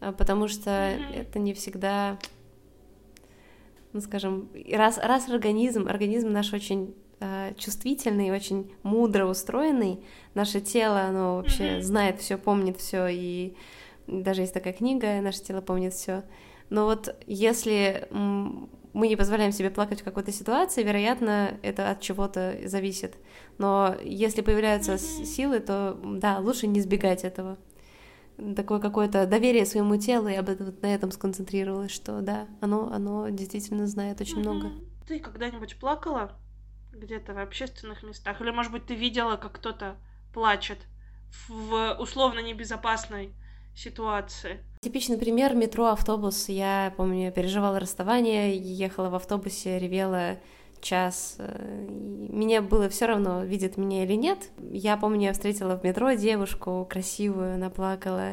э, 0.01 0.13
потому 0.13 0.49
что 0.49 0.71
mm-hmm. 0.71 1.15
это 1.15 1.39
не 1.39 1.55
всегда, 1.55 2.19
ну, 3.93 4.01
скажем, 4.01 4.49
раз, 4.73 4.99
раз 4.99 5.29
организм, 5.29 5.89
организм 5.89 6.31
наш 6.31 6.53
очень 6.53 6.95
э, 6.95 7.08
чувствительный, 7.57 8.31
очень 8.31 8.73
мудро 8.83 9.27
устроенный. 9.27 10.05
Наше 10.35 10.61
тело, 10.61 11.03
оно 11.03 11.37
вообще 11.37 11.65
mm-hmm. 11.65 11.83
знает 11.83 12.21
все, 12.21 12.39
помнит 12.39 12.79
все, 12.79 13.09
и 13.09 13.57
даже 14.07 14.43
есть 14.43 14.55
такая 14.55 14.73
книга 14.73 15.21
«Наше 15.21 15.43
тело 15.43 15.61
помнит 15.61 15.93
все». 15.93 16.25
Но 16.71 16.85
вот 16.85 17.17
если 17.27 18.09
мы 18.11 19.09
не 19.09 19.17
позволяем 19.17 19.53
себе 19.53 19.71
плакать 19.71 20.01
в 20.01 20.05
какой-то 20.05 20.33
ситуации, 20.33 20.83
вероятно, 20.83 21.59
это 21.63 21.91
от 21.91 22.01
чего-то 22.01 22.57
зависит. 22.65 23.17
Но 23.59 23.97
если 24.03 24.43
появляются 24.43 24.95
mm-hmm. 24.95 25.25
силы, 25.25 25.61
то 25.61 25.99
да, 26.03 26.39
лучше 26.39 26.67
не 26.67 26.81
избегать 26.81 27.25
этого. 27.25 27.59
Такое 28.55 28.79
какое-то 28.79 29.27
доверие 29.27 29.67
своему 29.67 29.97
телу, 29.97 30.29
я 30.29 30.43
бы 30.43 30.57
вот 30.59 30.81
на 30.83 30.95
этом 30.95 31.11
сконцентрировалась, 31.11 31.91
что 31.91 32.21
да, 32.21 32.47
оно, 32.61 32.91
оно 32.93 33.29
действительно 33.31 33.87
знает 33.87 34.21
очень 34.21 34.39
mm-hmm. 34.39 34.53
много. 34.53 34.71
Ты 35.07 35.19
когда-нибудь 35.19 35.77
плакала? 35.81 36.39
Где-то 36.99 37.35
в 37.35 37.39
общественных 37.39 38.03
местах? 38.03 38.41
Или, 38.41 38.51
может 38.51 38.73
быть, 38.73 38.87
ты 38.87 38.95
видела, 38.95 39.37
как 39.37 39.53
кто-то 39.53 39.97
плачет 40.33 40.79
в 41.49 41.97
условно 41.99 42.41
небезопасной 42.41 43.33
ситуации? 43.75 44.65
Типичный 44.81 45.19
пример— 45.19 45.55
метро, 45.57 45.87
автобус. 45.87 46.49
Я 46.49 46.93
помню, 46.97 47.33
переживала 47.33 47.81
расставание, 47.81 48.57
ехала 48.57 49.11
в 49.11 49.15
автобусе, 49.15 49.79
ревела 49.79 50.39
час. 50.81 51.39
Мне 51.39 52.61
было 52.61 52.89
все 52.89 53.07
равно, 53.07 53.43
видит 53.45 53.77
меня 53.77 54.05
или 54.05 54.15
нет. 54.15 54.51
Я 54.59 54.97
помню, 54.97 55.27
я 55.27 55.33
встретила 55.33 55.77
в 55.77 55.85
метро 55.85 56.13
девушку 56.13 56.87
красивую, 56.89 57.55
она 57.55 57.71
плакала. 57.71 58.33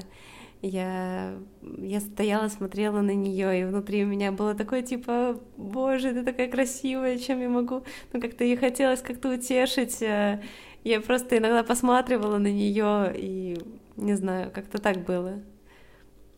Я, 0.62 1.38
я 1.78 2.00
стояла, 2.00 2.48
смотрела 2.48 3.02
на 3.02 3.14
нее, 3.14 3.62
и 3.62 3.64
внутри 3.66 4.04
у 4.04 4.08
меня 4.08 4.32
было 4.32 4.56
такое 4.56 4.82
типа, 4.82 5.40
боже, 5.58 6.14
ты 6.14 6.24
такая 6.24 6.50
красивая, 6.50 7.20
чем 7.20 7.42
я 7.42 7.50
могу? 7.50 7.84
Ну, 8.14 8.22
как-то 8.22 8.44
ей 8.44 8.58
хотелось 8.58 9.02
как-то 9.02 9.30
утешить. 9.30 10.02
Э, 10.02 10.42
я 10.84 11.02
просто 11.02 11.38
иногда 11.38 11.64
посматривала 11.64 12.38
на 12.38 12.52
нее, 12.52 13.14
и 13.16 13.58
не 13.96 14.16
знаю, 14.16 14.52
как-то 14.52 14.80
так 14.82 15.06
было. 15.06 15.44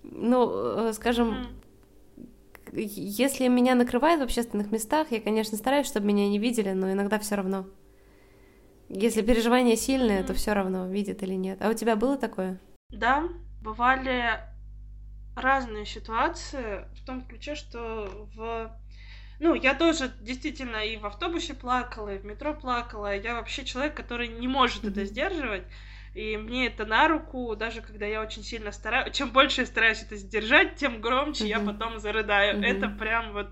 Ну, 0.04 0.88
э, 0.90 0.94
скажем, 0.94 1.48
если 2.74 3.48
меня 3.48 3.76
накрывает 3.76 4.20
в 4.20 4.24
общественных 4.24 4.72
местах, 4.72 5.12
я, 5.12 5.22
конечно, 5.22 5.58
стараюсь, 5.58 5.88
чтобы 5.88 6.08
меня 6.08 6.28
не 6.28 6.40
видели, 6.40 6.72
но 6.72 6.92
иногда 6.92 7.20
все 7.20 7.36
равно. 7.36 7.66
Если 8.90 9.22
переживание 9.22 9.76
сильное, 9.76 10.24
то 10.24 10.34
все 10.34 10.54
равно, 10.54 10.88
видят 10.88 11.24
или 11.24 11.34
нет. 11.34 11.62
А 11.62 11.70
у 11.70 11.74
тебя 11.74 11.96
было 11.96 12.18
такое? 12.18 12.60
Да, 12.90 13.24
бывали 13.68 14.40
разные 15.36 15.86
ситуации 15.86 16.86
в 16.96 17.06
том 17.06 17.22
ключе, 17.22 17.56
что 17.56 18.30
в... 18.34 18.72
Ну, 19.40 19.56
я 19.56 19.76
тоже 19.76 20.10
действительно 20.22 20.78
и 20.78 20.96
в 20.96 21.06
автобусе 21.06 21.54
плакала, 21.54 22.16
и 22.16 22.18
в 22.18 22.26
метро 22.26 22.54
плакала. 22.54 23.14
Я 23.14 23.36
вообще 23.36 23.66
человек, 23.66 23.94
который 23.94 24.30
не 24.30 24.48
может 24.48 24.84
mm-hmm. 24.84 24.92
это 24.92 25.06
сдерживать. 25.06 25.64
И 26.16 26.38
мне 26.38 26.68
это 26.68 26.86
на 26.86 27.10
руку, 27.10 27.56
даже 27.58 27.82
когда 27.82 28.06
я 28.06 28.22
очень 28.22 28.42
сильно 28.42 28.72
стараюсь. 28.72 29.14
Чем 29.14 29.32
больше 29.32 29.62
я 29.62 29.68
стараюсь 29.68 30.02
это 30.02 30.16
сдержать, 30.16 30.78
тем 30.78 31.02
громче 31.02 31.44
mm-hmm. 31.44 31.48
я 31.48 31.60
потом 31.60 32.00
зарыдаю. 32.00 32.58
Mm-hmm. 32.58 32.66
Это 32.66 32.88
прям 32.88 33.34
вот 33.34 33.50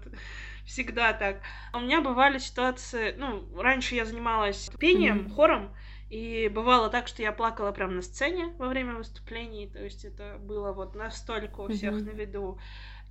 всегда 0.65 1.11
так. 1.11 1.41
У 1.73 1.81
меня 1.81 1.99
бывали 1.99 2.37
ситуации, 2.37 3.13
ну, 3.17 3.45
раньше 3.61 3.95
я 3.95 4.05
занималась 4.05 4.71
пением, 4.79 5.27
mm-hmm. 5.27 5.35
хором, 5.35 5.75
и 6.09 6.49
бывало 6.49 6.89
так, 6.89 7.07
что 7.07 7.21
я 7.21 7.31
плакала 7.31 7.71
прямо 7.71 7.93
на 7.93 8.01
сцене 8.01 8.53
во 8.57 8.67
время 8.67 8.95
выступлений, 8.95 9.67
то 9.67 9.83
есть 9.83 10.05
это 10.05 10.37
было 10.39 10.71
вот 10.71 10.95
настолько 10.95 11.61
у 11.61 11.67
всех 11.69 11.95
mm-hmm. 11.95 12.03
на 12.03 12.09
виду. 12.09 12.59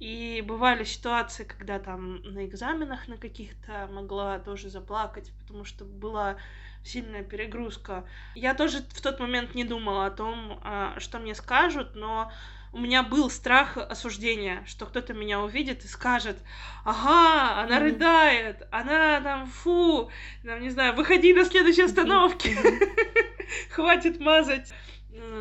И 0.00 0.42
бывали 0.46 0.84
ситуации, 0.84 1.44
когда 1.44 1.78
там 1.78 2.22
на 2.22 2.44
экзаменах 2.46 3.06
на 3.08 3.16
каких-то 3.16 3.88
могла 3.92 4.38
тоже 4.38 4.68
заплакать, 4.68 5.32
потому 5.40 5.64
что 5.64 5.84
была 5.84 6.36
сильная 6.84 7.22
перегрузка. 7.22 8.04
Я 8.34 8.54
тоже 8.54 8.78
в 8.78 9.00
тот 9.00 9.20
момент 9.20 9.54
не 9.54 9.64
думала 9.64 10.06
о 10.06 10.10
том, 10.10 10.60
а, 10.62 10.98
что 10.98 11.18
мне 11.18 11.34
скажут, 11.34 11.94
но 11.94 12.30
у 12.74 12.78
меня 12.78 13.04
был 13.04 13.30
страх 13.30 13.76
осуждения, 13.76 14.64
что 14.66 14.86
кто-то 14.86 15.14
меня 15.14 15.40
увидит 15.40 15.84
и 15.84 15.88
скажет, 15.88 16.36
ага, 16.84 17.62
она 17.62 17.78
mm-hmm. 17.78 17.82
рыдает, 17.82 18.68
она 18.72 19.20
там, 19.20 19.46
фу, 19.46 20.10
там, 20.42 20.60
не 20.60 20.70
знаю, 20.70 20.94
выходи 20.94 21.32
на 21.32 21.44
следующей 21.44 21.82
остановке, 21.82 22.50
mm-hmm. 22.50 23.70
хватит 23.70 24.18
мазать 24.18 24.74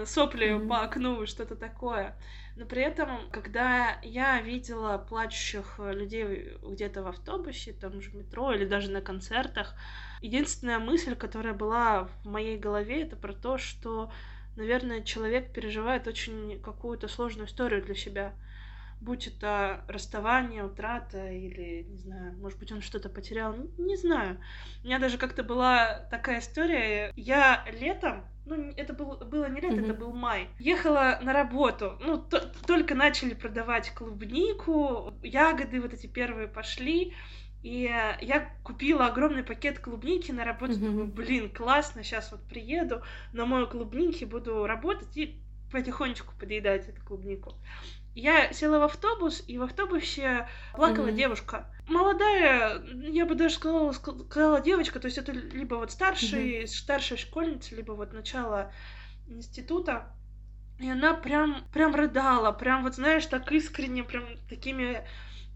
сопли 0.06 0.52
mm-hmm. 0.52 0.68
по 0.68 0.82
окну, 0.82 1.26
что-то 1.26 1.56
такое. 1.56 2.16
Но 2.56 2.66
при 2.68 2.84
этом, 2.84 3.32
когда 3.32 3.98
я 4.04 4.40
видела 4.40 5.00
плачущих 5.00 5.80
людей 5.80 6.56
где-то 6.62 7.02
в 7.02 7.08
автобусе, 7.08 7.74
там 7.74 8.00
же 8.00 8.12
в 8.12 8.14
метро 8.14 8.54
или 8.54 8.66
даже 8.66 8.92
на 8.92 9.02
концертах, 9.02 9.74
единственная 10.22 10.78
мысль, 10.78 11.16
которая 11.16 11.56
была 11.56 12.04
в 12.24 12.28
моей 12.30 12.60
голове, 12.60 13.02
это 13.02 13.16
про 13.16 13.34
то, 13.34 13.58
что 13.58 14.12
наверное, 14.56 15.02
человек 15.02 15.52
переживает 15.52 16.08
очень 16.08 16.60
какую-то 16.62 17.08
сложную 17.08 17.48
историю 17.48 17.84
для 17.84 17.96
себя. 17.96 18.34
Будь 19.02 19.28
это 19.28 19.84
расставание, 19.90 20.64
утрата 20.64 21.30
или, 21.30 21.84
не 21.90 21.98
знаю, 21.98 22.38
может 22.38 22.58
быть, 22.58 22.72
он 22.72 22.82
что-то 22.82 23.10
потерял, 23.10 23.54
не 23.78 23.98
знаю. 23.98 24.40
У 24.82 24.88
меня 24.88 24.98
даже 24.98 25.18
как-то 25.18 25.44
была 25.44 26.08
такая 26.10 26.40
история. 26.40 27.12
Я 27.18 27.66
летом, 27.78 28.24
ну, 28.46 28.72
это 28.78 28.94
был, 28.94 29.18
было 29.18 29.50
не 29.50 29.60
лето, 29.60 29.76
mm-hmm. 29.76 29.84
это 29.84 29.94
был 29.94 30.14
май. 30.14 30.50
Ехала 30.58 31.20
на 31.22 31.34
работу. 31.34 31.98
Ну, 32.02 32.18
то, 32.18 32.40
только 32.66 32.96
начали 32.96 33.34
продавать 33.34 33.90
клубнику, 33.92 35.14
ягоды 35.22 35.82
вот 35.82 35.94
эти 35.94 36.08
первые 36.08 36.48
пошли. 36.48 37.14
И 37.64 37.84
я 38.22 38.54
купила 38.62 39.08
огромный 39.08 39.44
пакет 39.44 39.80
клубники 39.80 40.32
на 40.32 40.44
работу. 40.44 40.74
Mm-hmm. 40.74 40.86
Думаю, 40.86 41.08
блин, 41.08 41.50
классно, 41.50 42.04
сейчас 42.04 42.32
вот 42.32 42.44
приеду 42.44 43.02
на 43.32 43.46
мою 43.46 43.68
клубники, 43.68 44.26
буду 44.26 44.68
работать 44.68 45.16
и 45.16 45.42
потихонечку 45.72 46.34
подъедать 46.38 46.90
эту 46.90 47.02
клубнику. 47.02 47.56
Я 48.16 48.52
села 48.52 48.80
в 48.80 48.84
автобус, 48.84 49.44
и 49.48 49.58
в 49.58 49.64
автобусе 49.64 50.48
плакала 50.76 51.08
mm-hmm. 51.08 51.16
девушка. 51.16 51.74
Молодая, 51.88 52.84
я 52.84 53.26
бы 53.26 53.34
даже 53.34 53.56
сказала, 53.56 53.94
сказала 53.94 54.62
девочка, 54.62 55.00
то 55.00 55.06
есть 55.06 55.18
это 55.18 55.32
либо 55.32 55.76
вот 55.76 55.92
старший, 55.92 56.64
mm-hmm. 56.64 56.68
старшая 56.68 57.18
школьница, 57.18 57.76
либо 57.76 57.94
вот 57.94 58.12
начало 58.12 58.74
института. 59.28 60.14
И 60.80 60.90
она 60.90 61.14
прям, 61.14 61.64
прям 61.72 61.96
рыдала, 61.96 62.52
прям 62.52 62.84
вот, 62.84 62.96
знаешь, 62.96 63.26
так 63.26 63.50
искренне, 63.52 64.04
прям 64.04 64.26
такими 64.50 65.08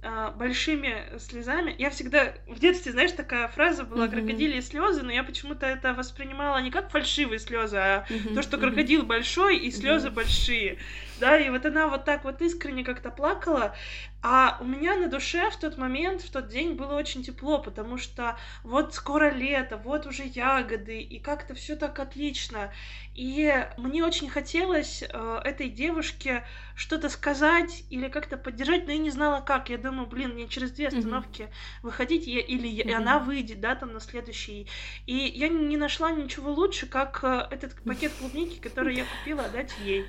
а, 0.09 0.31
большими 0.31 1.03
слезами. 1.19 1.75
Я 1.77 1.89
всегда 1.89 2.33
в 2.47 2.59
детстве, 2.59 2.93
знаешь, 2.93 3.11
такая 3.11 3.49
фраза 3.49 3.83
была 3.83 4.05
mm-hmm. 4.05 4.09
крокодили 4.09 4.59
слезы, 4.61 5.03
но 5.03 5.11
я 5.11 5.21
почему-то 5.21 5.65
это 5.65 5.93
воспринимала 5.93 6.59
не 6.59 6.71
как 6.71 6.91
фальшивые 6.91 7.39
слезы, 7.39 7.75
а 7.75 8.05
mm-hmm. 8.07 8.33
то, 8.33 8.41
что 8.41 8.57
крокодил 8.57 9.01
mm-hmm. 9.01 9.07
большой 9.07 9.57
и 9.57 9.69
слезы 9.69 10.07
mm-hmm. 10.07 10.13
большие. 10.13 10.77
Да, 11.19 11.37
и 11.37 11.49
вот 11.49 11.65
она 11.65 11.87
вот 11.87 12.05
так 12.05 12.23
вот 12.23 12.41
искренне 12.41 12.83
как-то 12.83 13.09
плакала, 13.09 13.75
А 14.21 14.57
у 14.59 14.65
меня 14.65 14.95
на 14.95 15.07
душе 15.07 15.49
в 15.49 15.57
тот 15.57 15.77
момент, 15.77 16.21
в 16.21 16.31
тот 16.31 16.47
день 16.47 16.73
было 16.73 16.95
очень 16.95 17.23
тепло, 17.23 17.59
потому 17.59 17.97
что 17.97 18.37
вот 18.63 18.93
скоро 18.93 19.29
лето, 19.29 19.77
вот 19.77 20.05
уже 20.05 20.23
ягоды, 20.23 20.99
и 20.99 21.19
как-то 21.19 21.53
все 21.53 21.75
так 21.75 21.99
отлично. 21.99 22.71
И 23.15 23.51
мне 23.77 24.03
очень 24.03 24.29
хотелось 24.29 25.03
э, 25.03 25.41
этой 25.43 25.69
девушке 25.69 26.43
что-то 26.75 27.09
сказать 27.09 27.83
или 27.89 28.09
как-то 28.09 28.37
поддержать, 28.37 28.85
но 28.85 28.91
я 28.91 28.99
не 28.99 29.09
знала 29.09 29.41
как. 29.41 29.69
Я 29.69 29.77
думаю, 29.77 30.07
блин, 30.07 30.33
мне 30.33 30.47
через 30.47 30.71
две 30.71 30.89
остановки 30.89 31.43
mm-hmm. 31.43 31.83
выходить, 31.83 32.27
я, 32.27 32.41
или 32.41 32.69
mm-hmm. 32.69 32.93
она 32.93 33.19
выйдет, 33.19 33.59
да, 33.59 33.75
там 33.75 33.93
на 33.93 33.99
следующий. 33.99 34.67
И 35.05 35.15
я 35.15 35.47
не 35.49 35.77
нашла 35.77 36.11
ничего 36.11 36.51
лучше, 36.51 36.85
как 36.85 37.23
э, 37.23 37.47
этот 37.49 37.81
пакет 37.83 38.11
клубники, 38.19 38.59
который 38.59 38.95
я 38.95 39.05
купила, 39.05 39.45
отдать 39.45 39.73
ей. 39.83 40.05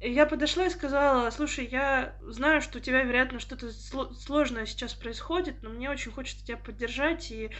И 0.00 0.12
я 0.12 0.26
подошла 0.26 0.66
и 0.66 0.70
сказала, 0.70 1.28
слушай, 1.30 1.66
я 1.66 2.16
знаю, 2.22 2.60
что 2.60 2.78
у 2.78 2.80
тебя, 2.80 3.02
вероятно, 3.02 3.40
что-то 3.40 3.72
сложное 3.72 4.64
сейчас 4.64 4.94
происходит, 4.94 5.62
но 5.62 5.70
мне 5.70 5.90
очень 5.90 6.12
хочется 6.12 6.44
тебя 6.44 6.56
поддержать, 6.56 7.32
и 7.32 7.50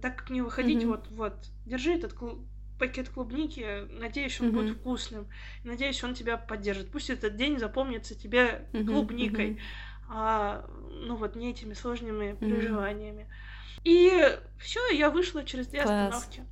так 0.00 0.16
как 0.16 0.30
не 0.30 0.42
выходить, 0.42 0.84
mm-hmm. 0.84 0.86
вот, 0.86 1.08
вот, 1.10 1.34
держи 1.66 1.94
этот 1.94 2.12
клуб 2.12 2.46
пакет 2.78 3.10
клубники, 3.10 3.86
надеюсь, 3.90 4.40
он 4.40 4.48
mm-hmm. 4.48 4.52
будет 4.52 4.76
вкусным, 4.78 5.28
надеюсь, 5.64 6.02
он 6.02 6.14
тебя 6.14 6.38
поддержит. 6.38 6.90
Пусть 6.90 7.10
этот 7.10 7.36
день 7.36 7.58
запомнится 7.58 8.14
тебе 8.14 8.66
mm-hmm. 8.72 8.86
клубникой, 8.86 9.50
mm-hmm. 9.50 9.60
а 10.08 10.66
ну 10.88 11.14
вот 11.16 11.36
не 11.36 11.50
этими 11.50 11.74
сложными 11.74 12.30
mm-hmm. 12.32 12.38
переживаниями. 12.38 13.28
И 13.84 14.10
все, 14.58 14.80
я 14.92 15.10
вышла 15.10 15.44
через 15.44 15.66
две 15.66 15.82
Класс. 15.82 16.14
остановки. 16.14 16.42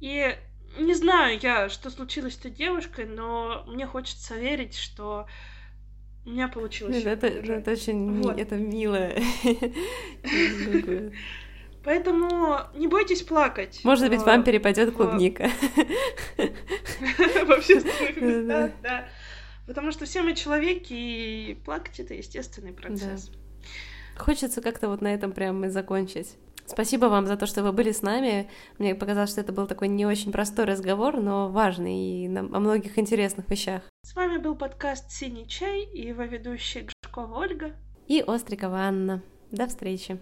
И 0.00 0.36
не 0.78 0.94
знаю 0.94 1.38
я, 1.40 1.68
что 1.68 1.90
случилось 1.90 2.34
с 2.34 2.38
этой 2.38 2.50
девушкой, 2.50 3.06
но 3.06 3.64
мне 3.66 3.86
хочется 3.86 4.36
верить, 4.36 4.76
что 4.76 5.26
у 6.24 6.30
меня 6.30 6.48
получилось. 6.48 7.04
Это, 7.04 7.26
это 7.26 7.72
очень 7.72 8.22
вот. 8.22 8.38
это 8.38 8.56
мило. 8.56 9.10
Поэтому 11.84 12.60
не 12.74 12.88
бойтесь 12.88 13.22
плакать. 13.22 13.80
Может 13.84 14.08
быть, 14.08 14.22
вам 14.22 14.42
перепадет 14.42 14.94
клубника. 14.94 15.50
В 16.36 17.50
общественных 17.52 18.16
местах, 18.16 18.70
да. 18.82 19.06
Потому 19.66 19.92
что 19.92 20.06
все 20.06 20.22
мы 20.22 20.34
человеки, 20.34 20.94
и 20.94 21.54
плакать 21.64 22.00
это 22.00 22.14
естественный 22.14 22.72
процесс. 22.72 23.30
Хочется 24.16 24.62
как-то 24.62 24.88
вот 24.88 25.02
на 25.02 25.12
этом 25.12 25.32
прям 25.32 25.64
и 25.64 25.68
закончить. 25.68 26.36
Спасибо 26.66 27.06
вам 27.06 27.26
за 27.26 27.36
то, 27.36 27.46
что 27.46 27.62
вы 27.62 27.72
были 27.72 27.92
с 27.92 28.02
нами. 28.02 28.50
Мне 28.78 28.94
показалось, 28.94 29.30
что 29.30 29.40
это 29.40 29.52
был 29.52 29.66
такой 29.66 29.88
не 29.88 30.06
очень 30.06 30.32
простой 30.32 30.64
разговор, 30.64 31.20
но 31.20 31.48
важный 31.48 31.94
и 31.94 32.26
о 32.26 32.60
многих 32.60 32.98
интересных 32.98 33.48
вещах. 33.50 33.82
С 34.02 34.14
вами 34.14 34.38
был 34.38 34.54
подкаст 34.54 35.10
«Синий 35.10 35.48
чай» 35.48 35.84
и 35.84 36.08
его 36.08 36.22
ведущая 36.22 36.88
Гришкова 36.88 37.38
Ольга 37.38 37.72
и 38.06 38.22
Острикова 38.26 38.78
Анна. 38.80 39.22
До 39.50 39.66
встречи. 39.66 40.12